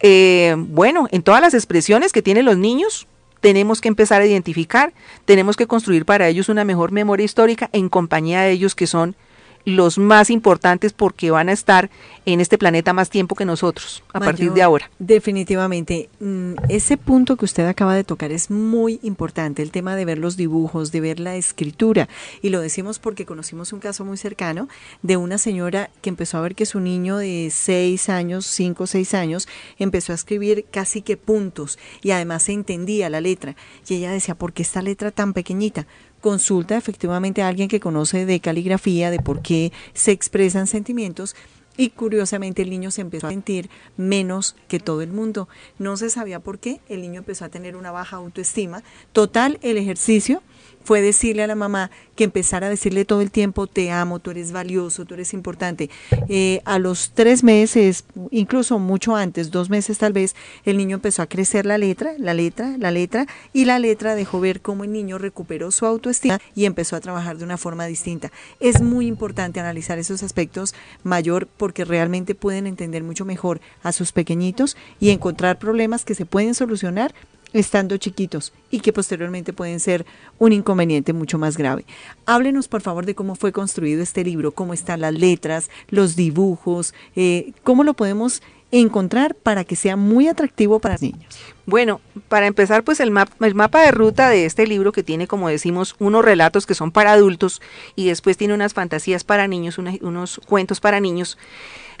Eh, 0.00 0.54
bueno, 0.56 1.08
en 1.10 1.22
todas 1.22 1.40
las 1.40 1.54
expresiones 1.54 2.12
que 2.12 2.22
tienen 2.22 2.46
los 2.46 2.56
niños, 2.56 3.06
tenemos 3.40 3.80
que 3.80 3.88
empezar 3.88 4.22
a 4.22 4.26
identificar, 4.26 4.92
tenemos 5.24 5.56
que 5.56 5.66
construir 5.66 6.04
para 6.04 6.28
ellos 6.28 6.48
una 6.48 6.64
mejor 6.64 6.92
memoria 6.92 7.24
histórica 7.24 7.70
en 7.72 7.88
compañía 7.88 8.42
de 8.42 8.52
ellos 8.52 8.74
que 8.74 8.86
son 8.86 9.16
los 9.64 9.98
más 9.98 10.30
importantes 10.30 10.92
porque 10.92 11.30
van 11.30 11.48
a 11.48 11.52
estar 11.52 11.90
en 12.26 12.40
este 12.40 12.58
planeta 12.58 12.92
más 12.92 13.10
tiempo 13.10 13.34
que 13.34 13.44
nosotros 13.44 14.02
a 14.12 14.20
partir 14.20 14.52
de 14.52 14.62
ahora. 14.62 14.90
Definitivamente, 14.98 16.08
mm, 16.20 16.54
ese 16.68 16.96
punto 16.96 17.36
que 17.36 17.44
usted 17.44 17.66
acaba 17.66 17.94
de 17.94 18.04
tocar 18.04 18.32
es 18.32 18.50
muy 18.50 19.00
importante, 19.02 19.62
el 19.62 19.70
tema 19.70 19.96
de 19.96 20.04
ver 20.04 20.18
los 20.18 20.36
dibujos, 20.36 20.92
de 20.92 21.00
ver 21.00 21.20
la 21.20 21.36
escritura. 21.36 22.08
Y 22.42 22.50
lo 22.50 22.60
decimos 22.60 22.98
porque 22.98 23.26
conocimos 23.26 23.72
un 23.72 23.80
caso 23.80 24.04
muy 24.04 24.16
cercano 24.16 24.68
de 25.02 25.16
una 25.16 25.38
señora 25.38 25.90
que 26.00 26.10
empezó 26.10 26.38
a 26.38 26.42
ver 26.42 26.54
que 26.54 26.66
su 26.66 26.80
niño 26.80 27.16
de 27.16 27.50
seis 27.52 28.08
años, 28.08 28.46
cinco 28.46 28.84
o 28.84 28.86
seis 28.86 29.14
años, 29.14 29.48
empezó 29.78 30.12
a 30.12 30.16
escribir 30.16 30.66
casi 30.70 31.02
que 31.02 31.16
puntos 31.16 31.78
y 32.02 32.10
además 32.10 32.44
se 32.44 32.52
entendía 32.52 33.10
la 33.10 33.20
letra. 33.20 33.56
Y 33.88 33.94
ella 33.94 34.12
decía, 34.12 34.34
¿por 34.34 34.52
qué 34.52 34.62
esta 34.62 34.82
letra 34.82 35.10
tan 35.10 35.32
pequeñita? 35.32 35.86
Consulta 36.20 36.76
efectivamente 36.76 37.42
a 37.42 37.48
alguien 37.48 37.68
que 37.68 37.80
conoce 37.80 38.26
de 38.26 38.40
caligrafía, 38.40 39.10
de 39.10 39.20
por 39.20 39.42
qué 39.42 39.72
se 39.94 40.12
expresan 40.12 40.66
sentimientos 40.66 41.34
y 41.76 41.90
curiosamente 41.90 42.60
el 42.60 42.68
niño 42.70 42.90
se 42.90 43.00
empezó 43.00 43.28
a 43.28 43.30
sentir 43.30 43.70
menos 43.96 44.54
que 44.68 44.80
todo 44.80 45.00
el 45.00 45.12
mundo. 45.12 45.48
No 45.78 45.96
se 45.96 46.10
sabía 46.10 46.40
por 46.40 46.58
qué, 46.58 46.80
el 46.88 47.00
niño 47.00 47.20
empezó 47.20 47.46
a 47.46 47.48
tener 47.48 47.74
una 47.74 47.90
baja 47.90 48.16
autoestima. 48.16 48.82
Total, 49.12 49.58
el 49.62 49.78
ejercicio 49.78 50.42
fue 50.84 51.00
decirle 51.00 51.42
a 51.42 51.46
la 51.46 51.54
mamá 51.54 51.90
que 52.20 52.24
empezara 52.24 52.66
a 52.66 52.68
decirle 52.70 53.06
todo 53.06 53.22
el 53.22 53.30
tiempo, 53.30 53.66
te 53.66 53.90
amo, 53.90 54.18
tú 54.18 54.30
eres 54.30 54.52
valioso, 54.52 55.06
tú 55.06 55.14
eres 55.14 55.32
importante. 55.32 55.88
Eh, 56.28 56.60
a 56.66 56.78
los 56.78 57.12
tres 57.14 57.42
meses, 57.42 58.04
incluso 58.30 58.78
mucho 58.78 59.16
antes, 59.16 59.50
dos 59.50 59.70
meses 59.70 59.96
tal 59.96 60.12
vez, 60.12 60.36
el 60.66 60.76
niño 60.76 60.96
empezó 60.96 61.22
a 61.22 61.26
crecer 61.26 61.64
la 61.64 61.78
letra, 61.78 62.12
la 62.18 62.34
letra, 62.34 62.76
la 62.76 62.90
letra, 62.90 63.26
y 63.54 63.64
la 63.64 63.78
letra 63.78 64.14
dejó 64.14 64.38
ver 64.38 64.60
cómo 64.60 64.84
el 64.84 64.92
niño 64.92 65.16
recuperó 65.16 65.70
su 65.70 65.86
autoestima 65.86 66.38
y 66.54 66.66
empezó 66.66 66.94
a 66.94 67.00
trabajar 67.00 67.38
de 67.38 67.44
una 67.44 67.56
forma 67.56 67.86
distinta. 67.86 68.30
Es 68.60 68.82
muy 68.82 69.06
importante 69.06 69.58
analizar 69.58 69.98
esos 69.98 70.22
aspectos 70.22 70.74
mayor 71.02 71.48
porque 71.56 71.86
realmente 71.86 72.34
pueden 72.34 72.66
entender 72.66 73.02
mucho 73.02 73.24
mejor 73.24 73.62
a 73.82 73.92
sus 73.92 74.12
pequeñitos 74.12 74.76
y 75.00 75.08
encontrar 75.08 75.58
problemas 75.58 76.04
que 76.04 76.14
se 76.14 76.26
pueden 76.26 76.54
solucionar 76.54 77.14
estando 77.52 77.96
chiquitos 77.96 78.52
y 78.70 78.80
que 78.80 78.92
posteriormente 78.92 79.52
pueden 79.52 79.80
ser 79.80 80.06
un 80.38 80.52
inconveniente 80.52 81.12
mucho 81.12 81.38
más 81.38 81.56
grave. 81.56 81.84
Háblenos 82.26 82.68
por 82.68 82.80
favor 82.80 83.06
de 83.06 83.14
cómo 83.14 83.34
fue 83.34 83.52
construido 83.52 84.02
este 84.02 84.24
libro, 84.24 84.52
cómo 84.52 84.74
están 84.74 85.00
las 85.00 85.14
letras, 85.14 85.70
los 85.88 86.16
dibujos, 86.16 86.94
eh, 87.16 87.52
cómo 87.62 87.84
lo 87.84 87.94
podemos 87.94 88.42
encontrar 88.72 89.34
para 89.34 89.64
que 89.64 89.76
sea 89.76 89.96
muy 89.96 90.28
atractivo 90.28 90.78
para 90.78 90.96
niños. 90.98 91.38
Bueno, 91.66 92.00
para 92.28 92.46
empezar, 92.46 92.84
pues 92.84 93.00
el, 93.00 93.12
el 93.40 93.54
mapa 93.54 93.82
de 93.82 93.90
ruta 93.90 94.28
de 94.28 94.46
este 94.46 94.66
libro 94.66 94.92
que 94.92 95.02
tiene, 95.02 95.26
como 95.26 95.48
decimos, 95.48 95.96
unos 95.98 96.24
relatos 96.24 96.66
que 96.66 96.74
son 96.74 96.92
para 96.92 97.12
adultos 97.12 97.60
y 97.96 98.06
después 98.06 98.36
tiene 98.36 98.54
unas 98.54 98.74
fantasías 98.74 99.24
para 99.24 99.48
niños, 99.48 99.78
unos 99.78 100.40
cuentos 100.46 100.80
para 100.80 101.00
niños. 101.00 101.38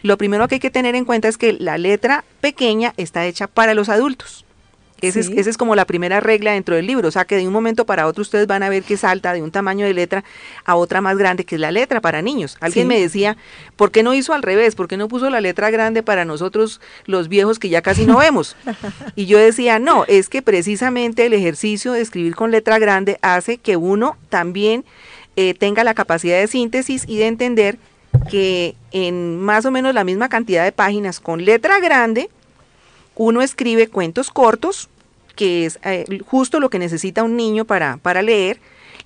Lo 0.02 0.16
primero 0.16 0.46
que 0.48 0.56
hay 0.56 0.60
que 0.60 0.70
tener 0.70 0.94
en 0.94 1.04
cuenta 1.04 1.28
es 1.28 1.38
que 1.38 1.52
la 1.52 1.76
letra 1.76 2.24
pequeña 2.40 2.94
está 2.96 3.26
hecha 3.26 3.46
para 3.46 3.74
los 3.74 3.88
adultos. 3.88 4.44
Esa 5.02 5.50
es, 5.50 5.56
como 5.56 5.74
la 5.74 5.84
primera 5.84 6.20
regla 6.20 6.52
dentro 6.52 6.76
del 6.76 6.86
libro, 6.86 7.08
o 7.08 7.10
sea 7.10 7.24
que 7.24 7.36
de 7.36 7.46
un 7.46 7.52
momento 7.52 7.86
para 7.86 8.06
otro 8.06 8.22
ustedes 8.22 8.46
van 8.46 8.62
a 8.62 8.68
ver 8.68 8.82
que 8.82 8.96
salta 8.96 9.32
de 9.32 9.42
un 9.42 9.50
tamaño 9.50 9.86
de 9.86 9.94
letra 9.94 10.24
a 10.64 10.76
otra 10.76 11.00
más 11.00 11.16
grande, 11.16 11.44
que 11.44 11.56
es 11.56 11.60
la 11.60 11.70
letra 11.70 12.00
para 12.00 12.22
niños. 12.22 12.56
Alguien 12.60 12.88
me 12.88 13.00
decía, 13.00 13.36
¿por 13.76 13.90
qué 13.90 14.02
no 14.02 14.14
hizo 14.14 14.32
al 14.32 14.42
revés? 14.42 14.74
¿Por 14.74 14.88
qué 14.88 14.96
no 14.96 15.08
puso 15.08 15.30
la 15.30 15.40
letra 15.40 15.70
grande 15.70 16.02
para 16.02 16.24
nosotros 16.24 16.80
los 17.06 17.28
viejos 17.28 17.58
que 17.58 17.68
ya 17.68 17.82
casi 17.82 18.06
no 18.06 18.18
vemos? 18.18 18.56
Y 19.16 19.26
yo 19.26 19.38
decía, 19.38 19.78
no, 19.78 20.04
es 20.06 20.28
que 20.28 20.42
precisamente 20.42 21.26
el 21.26 21.32
ejercicio 21.32 21.92
de 21.92 22.00
escribir 22.00 22.34
con 22.34 22.50
letra 22.50 22.78
grande 22.78 23.18
hace 23.22 23.58
que 23.58 23.76
uno 23.76 24.16
también 24.28 24.84
eh, 25.36 25.54
tenga 25.54 25.84
la 25.84 25.94
capacidad 25.94 26.38
de 26.38 26.46
síntesis 26.46 27.04
y 27.06 27.18
de 27.18 27.26
entender 27.26 27.78
que 28.30 28.74
en 28.92 29.38
más 29.38 29.64
o 29.64 29.70
menos 29.70 29.94
la 29.94 30.04
misma 30.04 30.28
cantidad 30.28 30.64
de 30.64 30.72
páginas 30.72 31.20
con 31.20 31.44
letra 31.44 31.78
grande, 31.78 32.28
uno 33.14 33.42
escribe 33.42 33.88
cuentos 33.88 34.30
cortos, 34.30 34.88
que 35.36 35.66
es 35.66 35.78
eh, 35.84 36.04
justo 36.26 36.60
lo 36.60 36.70
que 36.70 36.78
necesita 36.78 37.22
un 37.22 37.36
niño 37.36 37.64
para, 37.64 37.96
para 37.98 38.22
leer, 38.22 38.60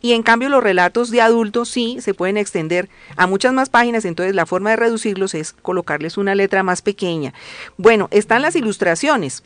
y 0.04 0.12
en 0.12 0.22
cambio 0.22 0.50
los 0.50 0.62
relatos 0.62 1.10
de 1.10 1.22
adultos 1.22 1.70
sí 1.70 1.96
se 2.00 2.12
pueden 2.12 2.36
extender 2.36 2.90
a 3.16 3.26
muchas 3.26 3.54
más 3.54 3.70
páginas, 3.70 4.04
entonces 4.04 4.34
la 4.34 4.44
forma 4.44 4.68
de 4.68 4.76
reducirlos 4.76 5.34
es 5.34 5.54
colocarles 5.54 6.18
una 6.18 6.34
letra 6.34 6.62
más 6.62 6.82
pequeña. 6.82 7.32
Bueno, 7.78 8.08
están 8.10 8.42
las 8.42 8.54
ilustraciones. 8.54 9.42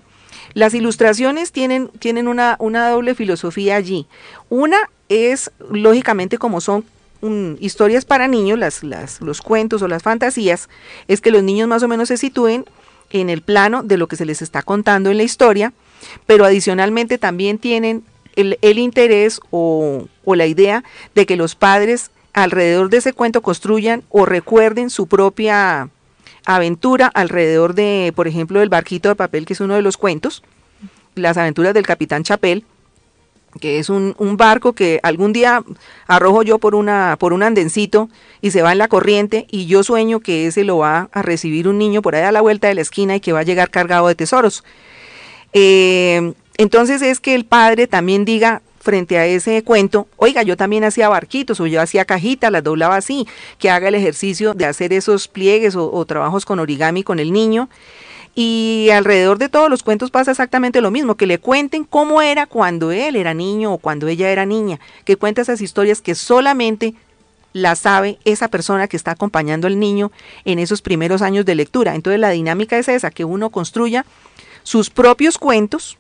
Las 0.55 0.75
ilustraciones 0.75 1.53
tienen, 1.53 1.89
tienen 2.01 2.27
una, 2.27 2.57
una 2.59 2.91
doble 2.91 3.15
filosofía 3.15 3.77
allí. 3.77 4.09
Una 4.49 4.79
es, 5.09 5.53
lógicamente, 5.71 6.39
como 6.39 6.61
son 6.61 6.85
mm, 7.21 7.53
historias 7.61 8.05
para 8.05 8.27
niños, 8.27 8.59
las, 8.59 8.83
las, 8.83 9.21
los 9.21 9.43
cuentos 9.43 9.83
o 9.83 9.87
las 9.87 10.03
fantasías, 10.03 10.69
es 11.07 11.21
que 11.21 11.31
los 11.31 11.45
niños 11.45 11.69
más 11.69 11.85
o 11.85 11.89
menos 11.89 12.09
se 12.09 12.17
sitúen 12.17 12.65
en 13.11 13.31
el 13.31 13.43
plano 13.43 13.83
de 13.83 13.97
lo 13.97 14.07
que 14.07 14.17
se 14.17 14.27
les 14.27 14.43
está 14.43 14.63
contando 14.63 15.11
en 15.11 15.17
la 15.17 15.23
historia, 15.23 15.73
pero 16.27 16.45
adicionalmente 16.45 17.19
también 17.19 17.59
tienen 17.59 18.05
el, 18.37 18.79
interés 18.79 19.41
o, 19.51 20.07
o 20.25 20.35
la 20.35 20.47
idea 20.47 20.85
de 21.15 21.27
que 21.27 21.37
los 21.37 21.55
padres 21.55 22.11
alrededor 22.33 22.89
de 22.89 22.99
ese 22.99 23.13
cuento 23.13 23.43
construyan 23.43 24.05
o 24.11 24.27
recuerden 24.27 24.91
su 24.91 25.09
propia 25.09 25.91
aventura 26.45 27.09
alrededor 27.09 27.75
de, 27.75 28.13
por 28.15 28.29
ejemplo, 28.29 28.63
el 28.63 28.69
barquito 28.69 29.09
de 29.09 29.17
papel, 29.17 29.45
que 29.45 29.55
es 29.55 29.61
uno 29.61 29.75
de 29.75 29.83
los 29.83 29.97
cuentos, 29.97 30.43
las 31.15 31.37
aventuras 31.37 31.75
del 31.75 31.87
capitán 31.87 32.23
Chapel, 32.23 32.65
que 33.61 33.79
es 33.79 33.89
un, 33.89 34.15
un, 34.19 34.37
barco 34.37 34.73
que 34.73 35.01
algún 35.03 35.33
día 35.33 35.65
arrojo 36.07 36.43
yo 36.43 36.59
por, 36.59 36.75
una, 36.75 37.17
por 37.19 37.33
un 37.33 37.43
andencito 37.43 38.09
y 38.41 38.51
se 38.51 38.63
va 38.63 38.73
en 38.73 38.79
la 38.79 38.89
corriente 38.89 39.47
y 39.51 39.67
yo 39.67 39.83
sueño 39.83 40.21
que 40.21 40.47
ese 40.47 40.65
lo 40.65 40.79
va 40.79 41.09
a 41.13 41.23
recibir 41.23 41.69
un 41.69 41.79
niño 41.79 42.03
por 42.03 42.15
ahí 42.15 42.23
a 42.23 42.33
la 42.33 42.41
vuelta 42.41 42.69
de 42.69 42.75
la 42.75 42.83
esquina 42.83 43.17
y 43.17 43.21
que 43.21 43.33
va 43.33 43.41
a 43.41 43.45
llegar 43.45 43.71
cargado 43.71 44.09
de 44.09 44.15
tesoros. 44.15 44.65
Eh, 45.53 46.35
entonces 46.57 47.03
es 47.03 47.21
que 47.21 47.35
el 47.35 47.45
padre 47.45 47.87
también 47.87 48.25
diga 48.25 48.63
frente 48.81 49.19
a 49.19 49.27
ese 49.27 49.63
cuento, 49.65 50.09
oiga, 50.17 50.43
yo 50.43 50.57
también 50.57 50.85
hacía 50.85 51.09
barquitos 51.09 51.61
o 51.61 51.67
yo 51.67 51.81
hacía 51.81 52.05
cajitas, 52.05 52.53
las 52.53 52.63
doblaba 52.63 52.97
así, 52.97 53.27
que 53.59 53.71
haga 53.71 53.89
el 53.89 53.95
ejercicio 53.95 54.55
de 54.55 54.67
hacer 54.67 54.93
esos 54.93 55.29
pliegues 55.29 55.75
o 55.77 56.05
trabajos 56.07 56.45
con 56.45 56.59
origami 56.59 57.03
con 57.03 57.19
el 57.19 57.33
niño 57.33 57.69
y 58.41 58.91
alrededor 58.91 59.39
de 59.39 59.49
todos 59.49 59.69
los 59.69 59.83
cuentos 59.83 60.13
pasa 60.13 60.31
exactamente 60.31 60.81
lo 60.81 60.93
mismo, 60.93 61.17
que 61.17 61.27
le 61.27 61.41
cuenten 61.41 61.83
cómo 61.83 62.23
era 62.23 62.47
cuando 62.47 62.93
él 62.93 63.17
era 63.17 63.35
niño 63.35 63.73
o 63.73 63.79
cuando 63.79 64.07
ella 64.07 64.31
era 64.31 64.47
niña, 64.47 64.79
que 65.05 65.17
cuenta 65.17 65.43
esas 65.43 65.61
historias 65.61 66.01
que 66.01 66.15
solamente 66.15 66.95
la 67.53 67.75
sabe 67.75 68.21
esa 68.25 68.47
persona 68.47 68.87
que 68.87 68.97
está 68.97 69.11
acompañando 69.11 69.67
al 69.67 69.81
niño 69.81 70.13
en 70.45 70.61
esos 70.61 70.83
primeros 70.83 71.21
años 71.21 71.47
de 71.47 71.57
lectura. 71.57 71.97
Entonces 71.97 72.21
la 72.21 72.31
dinámica 72.31 72.79
es 72.79 72.87
esa, 72.87 73.11
que 73.11 73.25
uno 73.25 73.51
construya 73.51 74.07
sus 74.63 74.89
propios 74.89 75.37
cuentos 75.37 75.99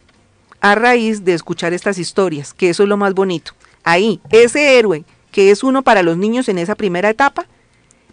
a 0.60 0.76
raíz 0.76 1.24
de 1.24 1.34
escuchar 1.34 1.72
estas 1.72 1.98
historias, 1.98 2.54
que 2.54 2.70
eso 2.70 2.84
es 2.84 2.88
lo 2.88 2.96
más 2.96 3.14
bonito. 3.14 3.50
Ahí, 3.82 4.20
ese 4.30 4.78
héroe 4.78 5.02
que 5.32 5.50
es 5.50 5.64
uno 5.64 5.82
para 5.82 6.04
los 6.04 6.16
niños 6.16 6.48
en 6.48 6.58
esa 6.58 6.76
primera 6.76 7.10
etapa, 7.10 7.46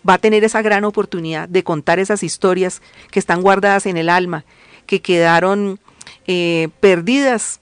va 0.08 0.16
a 0.16 0.18
tener 0.18 0.44
esa 0.44 0.62
gran 0.62 0.84
oportunidad 0.84 1.50
de 1.50 1.64
contar 1.64 2.00
esas 2.00 2.24
historias 2.24 2.82
que 3.12 3.20
están 3.20 3.42
guardadas 3.42 3.86
en 3.86 3.98
el 3.98 4.10
alma, 4.10 4.46
que 4.86 5.02
quedaron 5.02 5.80
eh, 6.28 6.70
perdidas 6.80 7.60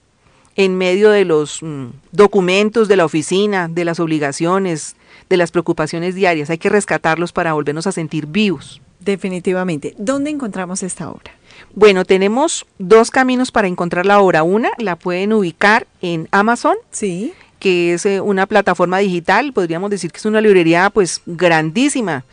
en 0.56 0.78
medio 0.78 1.10
de 1.10 1.26
los 1.26 1.64
mm, 1.64 1.88
documentos 2.12 2.88
de 2.88 2.98
la 2.98 3.06
oficina, 3.06 3.68
de 3.68 3.86
las 3.86 4.00
obligaciones, 4.00 4.96
de 5.30 5.38
las 5.38 5.52
preocupaciones 5.52 6.16
diarias. 6.16 6.50
Hay 6.50 6.58
que 6.58 6.70
rescatarlos 6.70 7.32
para 7.32 7.54
volvernos 7.54 7.88
a 7.88 7.92
sentir 7.92 8.28
vivos. 8.28 8.82
Definitivamente. 9.00 9.96
¿Dónde 9.98 10.30
encontramos 10.30 10.84
esta 10.84 11.10
obra? 11.10 11.32
Bueno, 11.76 12.06
tenemos 12.06 12.66
dos 12.78 13.12
caminos 13.12 13.52
para 13.52 13.68
encontrar 13.68 14.06
la 14.06 14.20
obra. 14.20 14.44
Una 14.44 14.72
la 14.78 14.96
pueden 14.96 15.34
ubicar 15.34 15.88
en 16.02 16.28
Amazon. 16.32 16.76
Sí 16.92 17.34
que 17.64 17.94
es 17.94 18.06
eh, 18.06 18.20
una 18.20 18.46
plataforma 18.46 18.98
digital, 18.98 19.54
podríamos 19.54 19.90
decir 19.90 20.12
que 20.12 20.18
es 20.18 20.26
una 20.26 20.42
librería 20.42 20.90
pues 20.90 21.22
grandísima 21.26 22.26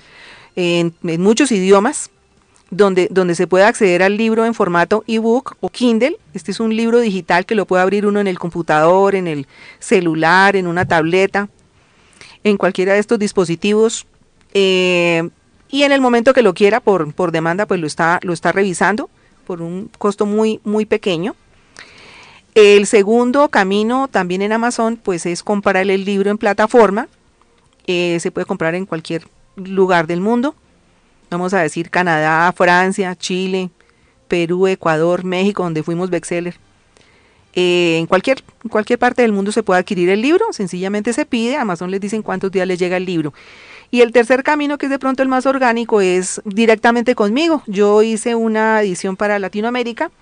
en, 0.56 0.92
muchos 1.02 1.52
idiomas, 1.52 2.10
donde, 2.72 3.06
donde 3.12 3.36
se 3.36 3.46
puede 3.46 3.64
acceder 3.64 4.02
al 4.02 4.16
libro 4.16 4.44
en 4.44 4.54
formato 4.54 5.04
ebook 5.06 5.56
o 5.60 5.68
Kindle. 5.68 6.16
Este 6.34 6.50
es 6.50 6.58
un 6.58 6.74
libro 6.74 6.98
digital 6.98 7.46
que 7.46 7.54
lo 7.54 7.64
puede 7.64 7.84
abrir 7.84 8.06
uno 8.06 8.18
en 8.18 8.26
el 8.26 8.40
computador, 8.40 9.14
en 9.14 9.28
el 9.28 9.46
celular, 9.78 10.56
en 10.56 10.66
una 10.66 10.84
tableta, 10.84 11.48
en 12.42 12.56
cualquiera 12.56 12.94
de 12.94 12.98
estos 12.98 13.20
dispositivos. 13.20 14.08
Eh, 14.52 15.30
y 15.68 15.84
en 15.84 15.92
el 15.92 16.00
momento 16.00 16.34
que 16.34 16.42
lo 16.42 16.54
quiera 16.54 16.80
por, 16.80 17.14
por 17.14 17.30
demanda, 17.30 17.66
pues 17.66 17.78
lo 17.78 17.86
está, 17.86 18.18
lo 18.24 18.32
está 18.32 18.50
revisando 18.50 19.08
por 19.46 19.62
un 19.62 19.92
costo 19.96 20.26
muy, 20.26 20.58
muy 20.64 20.86
pequeño. 20.86 21.36
El 22.54 22.86
segundo 22.86 23.48
camino 23.48 24.08
también 24.08 24.42
en 24.42 24.52
Amazon, 24.52 24.96
pues 24.96 25.24
es 25.26 25.42
comprar 25.42 25.76
el 25.76 26.04
libro 26.04 26.30
en 26.30 26.38
plataforma. 26.38 27.08
Eh, 27.86 28.18
se 28.20 28.30
puede 28.30 28.44
comprar 28.44 28.74
en 28.74 28.86
cualquier 28.86 29.26
lugar 29.56 30.06
del 30.06 30.20
mundo. 30.20 30.54
Vamos 31.30 31.54
a 31.54 31.60
decir 31.60 31.90
Canadá, 31.90 32.52
Francia, 32.52 33.14
Chile, 33.14 33.70
Perú, 34.26 34.66
Ecuador, 34.66 35.24
México, 35.24 35.62
donde 35.62 35.84
fuimos 35.84 36.10
bestseller. 36.10 36.56
Eh, 37.52 37.98
en, 37.98 38.06
cualquier, 38.06 38.42
en 38.64 38.70
cualquier 38.70 38.98
parte 38.98 39.22
del 39.22 39.32
mundo 39.32 39.52
se 39.52 39.62
puede 39.62 39.80
adquirir 39.80 40.08
el 40.08 40.22
libro, 40.22 40.52
sencillamente 40.52 41.12
se 41.12 41.26
pide, 41.26 41.56
Amazon 41.56 41.90
les 41.90 42.00
dicen 42.00 42.22
cuántos 42.22 42.52
días 42.52 42.66
les 42.66 42.78
llega 42.78 42.96
el 42.96 43.04
libro. 43.04 43.32
Y 43.92 44.02
el 44.02 44.12
tercer 44.12 44.44
camino, 44.44 44.78
que 44.78 44.86
es 44.86 44.90
de 44.90 45.00
pronto 45.00 45.22
el 45.22 45.28
más 45.28 45.46
orgánico, 45.46 46.00
es 46.00 46.40
directamente 46.44 47.16
conmigo. 47.16 47.62
Yo 47.66 48.02
hice 48.02 48.36
una 48.36 48.80
edición 48.82 49.16
para 49.16 49.38
Latinoamérica 49.40 50.12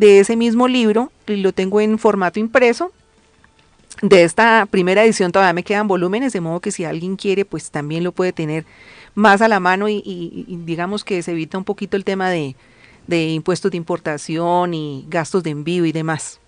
de 0.00 0.18
ese 0.18 0.34
mismo 0.34 0.66
libro 0.66 1.12
y 1.26 1.36
lo 1.36 1.52
tengo 1.52 1.78
en 1.78 1.98
formato 1.98 2.40
impreso. 2.40 2.90
De 4.00 4.24
esta 4.24 4.66
primera 4.70 5.04
edición 5.04 5.30
todavía 5.30 5.52
me 5.52 5.62
quedan 5.62 5.88
volúmenes, 5.88 6.32
de 6.32 6.40
modo 6.40 6.60
que 6.60 6.70
si 6.70 6.84
alguien 6.84 7.16
quiere, 7.16 7.44
pues 7.44 7.70
también 7.70 8.02
lo 8.02 8.12
puede 8.12 8.32
tener 8.32 8.64
más 9.14 9.42
a 9.42 9.48
la 9.48 9.60
mano 9.60 9.90
y, 9.90 10.46
digamos 10.64 11.04
que 11.04 11.22
se 11.22 11.32
evita 11.32 11.58
un 11.58 11.64
poquito 11.64 11.98
el 11.98 12.04
tema 12.04 12.30
de, 12.30 12.56
de 13.08 13.28
impuestos 13.28 13.70
de 13.72 13.76
importación 13.76 14.72
y 14.72 15.04
gastos 15.10 15.42
de 15.42 15.50
envío 15.50 15.84
y 15.84 15.92
demás. 15.92 16.39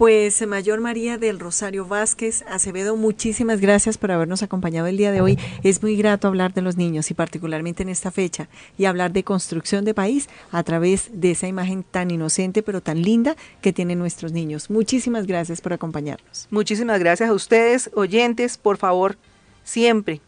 Pues 0.00 0.40
Mayor 0.46 0.80
María 0.80 1.18
del 1.18 1.38
Rosario 1.38 1.84
Vázquez 1.84 2.42
Acevedo, 2.48 2.96
muchísimas 2.96 3.60
gracias 3.60 3.98
por 3.98 4.10
habernos 4.10 4.42
acompañado 4.42 4.86
el 4.86 4.96
día 4.96 5.12
de 5.12 5.20
hoy. 5.20 5.38
Es 5.62 5.82
muy 5.82 5.94
grato 5.94 6.26
hablar 6.26 6.54
de 6.54 6.62
los 6.62 6.78
niños 6.78 7.10
y 7.10 7.14
particularmente 7.14 7.82
en 7.82 7.90
esta 7.90 8.10
fecha 8.10 8.48
y 8.78 8.86
hablar 8.86 9.12
de 9.12 9.24
construcción 9.24 9.84
de 9.84 9.92
país 9.92 10.30
a 10.52 10.62
través 10.62 11.10
de 11.12 11.32
esa 11.32 11.48
imagen 11.48 11.82
tan 11.82 12.10
inocente 12.10 12.62
pero 12.62 12.80
tan 12.80 13.02
linda 13.02 13.36
que 13.60 13.74
tienen 13.74 13.98
nuestros 13.98 14.32
niños. 14.32 14.70
Muchísimas 14.70 15.26
gracias 15.26 15.60
por 15.60 15.74
acompañarnos. 15.74 16.48
Muchísimas 16.50 16.98
gracias 16.98 17.28
a 17.28 17.34
ustedes, 17.34 17.90
oyentes, 17.92 18.56
por 18.56 18.78
favor, 18.78 19.18
siempre 19.64 20.22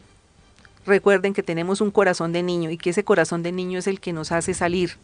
recuerden 0.85 1.33
que 1.33 1.41
tenemos 1.41 1.81
un 1.81 1.89
corazón 1.89 2.31
de 2.31 2.43
niño 2.43 2.69
y 2.69 2.77
que 2.77 2.91
ese 2.91 3.03
corazón 3.03 3.41
de 3.41 3.51
niño 3.51 3.79
es 3.79 3.87
el 3.87 3.99
que 3.99 4.13
nos 4.13 4.31
hace 4.31 4.53
salir 4.53 4.97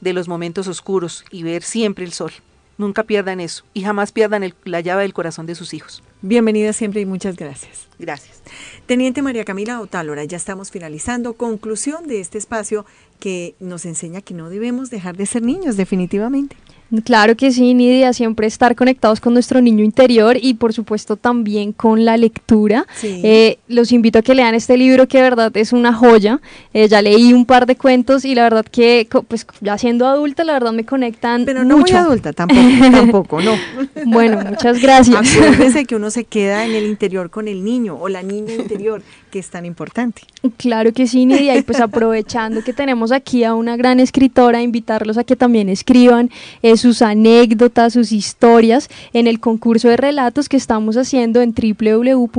de 0.00 0.12
los 0.12 0.28
momentos 0.28 0.68
oscuros 0.68 1.24
y 1.32 1.42
ver 1.42 1.64
siempre 1.64 2.04
el 2.04 2.12
sol. 2.12 2.30
Nunca 2.78 3.04
pierdan 3.04 3.40
eso 3.40 3.64
y 3.72 3.82
jamás 3.82 4.12
pierdan 4.12 4.54
la 4.64 4.80
llave 4.80 5.02
del 5.02 5.14
corazón 5.14 5.46
de 5.46 5.54
sus 5.54 5.72
hijos. 5.72 6.02
Bienvenida 6.22 6.72
siempre 6.72 7.00
y 7.00 7.06
muchas 7.06 7.36
gracias. 7.36 7.86
Gracias. 7.98 8.42
Teniente 8.86 9.22
María 9.22 9.44
Camila 9.44 9.80
Otálora, 9.80 10.24
ya 10.24 10.36
estamos 10.36 10.70
finalizando. 10.70 11.34
Conclusión 11.34 12.06
de 12.06 12.20
este 12.20 12.38
espacio 12.38 12.84
que 13.20 13.54
nos 13.60 13.86
enseña 13.86 14.20
que 14.20 14.34
no 14.34 14.50
debemos 14.50 14.90
dejar 14.90 15.16
de 15.16 15.26
ser 15.26 15.42
niños, 15.42 15.76
definitivamente. 15.76 16.56
Claro 17.04 17.36
que 17.36 17.50
sí, 17.50 17.74
Nidia, 17.74 18.12
siempre 18.12 18.46
estar 18.46 18.76
conectados 18.76 19.20
con 19.20 19.34
nuestro 19.34 19.60
niño 19.60 19.82
interior 19.82 20.36
y 20.40 20.54
por 20.54 20.72
supuesto 20.72 21.16
también 21.16 21.72
con 21.72 22.04
la 22.04 22.16
lectura. 22.16 22.86
Eh, 23.02 23.58
los 23.66 23.90
invito 23.90 24.20
a 24.20 24.22
que 24.22 24.36
lean 24.36 24.54
este 24.54 24.76
libro 24.76 25.08
que 25.08 25.18
de 25.18 25.24
verdad 25.24 25.56
es 25.56 25.72
una 25.72 25.92
joya. 25.92 26.40
Eh, 26.72 26.86
ya 26.86 27.02
leí 27.02 27.32
un 27.32 27.44
par 27.44 27.66
de 27.66 27.74
cuentos 27.74 28.24
y 28.24 28.36
la 28.36 28.44
verdad 28.44 28.64
que 28.64 29.08
pues 29.26 29.44
ya 29.60 29.76
siendo 29.78 30.06
adulta 30.06 30.44
la 30.44 30.52
verdad 30.52 30.72
me 30.72 30.84
conectan 30.84 31.44
Pero 31.44 31.64
no 31.64 31.78
mucho. 31.78 31.94
muy 31.94 32.02
adulta 32.02 32.32
tampoco, 32.32 32.60
tampoco, 32.92 33.40
no. 33.42 33.54
Bueno, 34.06 34.40
muchas 34.48 34.80
gracias. 34.80 35.36
Acuérdese 35.36 35.86
que 35.86 35.96
uno 35.96 36.05
se 36.10 36.24
queda 36.24 36.64
en 36.64 36.74
el 36.74 36.86
interior 36.86 37.30
con 37.30 37.48
el 37.48 37.64
niño 37.64 37.96
o 37.98 38.08
la 38.08 38.22
niña 38.22 38.54
interior, 38.58 39.02
que 39.30 39.38
es 39.38 39.48
tan 39.50 39.66
importante. 39.66 40.22
Claro 40.56 40.92
que 40.92 41.06
sí, 41.06 41.26
Nidia, 41.26 41.56
y 41.56 41.62
pues 41.62 41.80
aprovechando 41.86 42.62
que 42.62 42.72
tenemos 42.72 43.12
aquí 43.12 43.44
a 43.44 43.54
una 43.54 43.76
gran 43.76 44.00
escritora, 44.00 44.62
invitarlos 44.62 45.18
a 45.18 45.24
que 45.24 45.36
también 45.36 45.68
escriban 45.68 46.30
sus 46.76 47.02
anécdotas, 47.02 47.92
sus 47.92 48.12
historias 48.12 48.88
en 49.12 49.26
el 49.26 49.40
concurso 49.40 49.88
de 49.88 49.96
relatos 49.96 50.48
que 50.48 50.56
estamos 50.56 50.96
haciendo 50.96 51.42
en 51.42 51.54
www.cgfm.mil.co, 51.54 52.36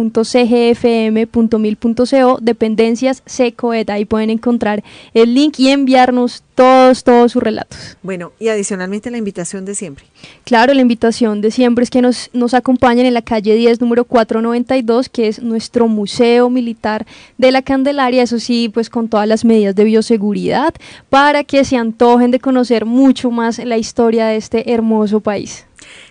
dependencias 2.41 3.23
SECOED. 3.25 3.89
Ahí 3.89 4.06
pueden 4.06 4.30
encontrar 4.30 4.84
el 5.13 5.34
link 5.34 5.60
y 5.60 5.69
enviarnos 5.69 6.43
todos, 6.57 7.03
todos 7.03 7.31
sus 7.31 7.43
relatos. 7.43 7.97
Bueno, 8.01 8.31
y 8.39 8.47
adicionalmente 8.47 9.11
la 9.11 9.19
invitación 9.19 9.63
de 9.63 9.75
siempre. 9.75 10.05
Claro, 10.43 10.73
la 10.73 10.81
invitación 10.81 11.39
de 11.39 11.51
siempre 11.51 11.83
es 11.83 11.91
que 11.91 12.01
nos, 12.01 12.31
nos 12.33 12.55
acompañen 12.55 13.05
en 13.05 13.13
la 13.13 13.21
calle 13.21 13.53
10, 13.53 13.79
número 13.79 14.05
492, 14.05 15.07
que 15.07 15.27
es 15.27 15.39
nuestro 15.39 15.87
Museo 15.87 16.49
Militar 16.49 17.05
de 17.37 17.51
la 17.51 17.61
Candelaria, 17.61 18.23
eso 18.23 18.39
sí, 18.39 18.69
pues 18.73 18.89
con 18.89 19.07
todas 19.07 19.27
las 19.27 19.45
medidas 19.45 19.75
de 19.75 19.83
bioseguridad, 19.83 20.73
para 21.11 21.43
que 21.43 21.63
se 21.63 21.77
antojen 21.77 22.31
de 22.31 22.39
conocer 22.39 22.85
mucho 22.85 23.29
más 23.29 23.59
la 23.59 23.77
historia 23.77 24.25
de 24.25 24.37
este 24.37 24.73
hermoso 24.73 25.19
país. 25.19 25.66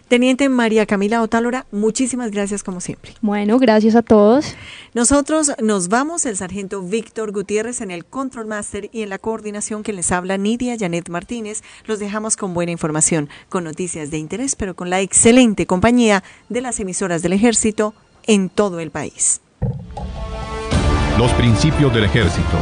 Teniente 0.09 0.49
María 0.49 0.87
Camila 0.87 1.21
Otálora, 1.21 1.67
muchísimas 1.73 2.31
gracias 2.31 2.63
como 2.63 2.81
siempre. 2.81 3.15
Bueno, 3.23 3.59
gracias 3.59 3.97
a 3.97 4.03
todos. 4.03 4.55
Nosotros 4.95 5.51
nos 5.61 5.89
vamos, 5.89 6.27
el 6.27 6.37
sargento 6.37 6.81
Víctor 6.81 7.33
Gutiérrez 7.33 7.81
en 7.81 7.91
el 7.91 8.05
Control 8.05 8.47
Master 8.47 8.89
y 8.93 9.03
en 9.03 9.09
la 9.09 9.19
coordinación 9.19 9.83
que 9.83 9.93
les 9.93 10.13
habla 10.13 10.39
Nidia 10.39 10.77
Janet 10.79 11.09
Martínez. 11.09 11.63
Los 11.87 11.99
dejamos 11.99 12.37
con 12.37 12.55
buena 12.55 12.71
información, 12.71 13.29
con 13.49 13.65
noticias 13.65 14.13
de 14.13 14.19
interés, 14.19 14.55
pero 14.55 14.77
con 14.77 14.91
la 14.91 15.01
excelente 15.01 15.67
compañía 15.67 16.23
de 16.49 16.61
las 16.61 16.79
emisoras 16.79 17.23
del 17.23 17.33
ejército 17.33 17.93
en 18.29 18.49
todo 18.49 18.79
el 18.79 18.93
país. 18.93 19.41
Los 21.19 21.33
principios 21.33 21.93
del 21.93 22.05
ejército 22.05 22.59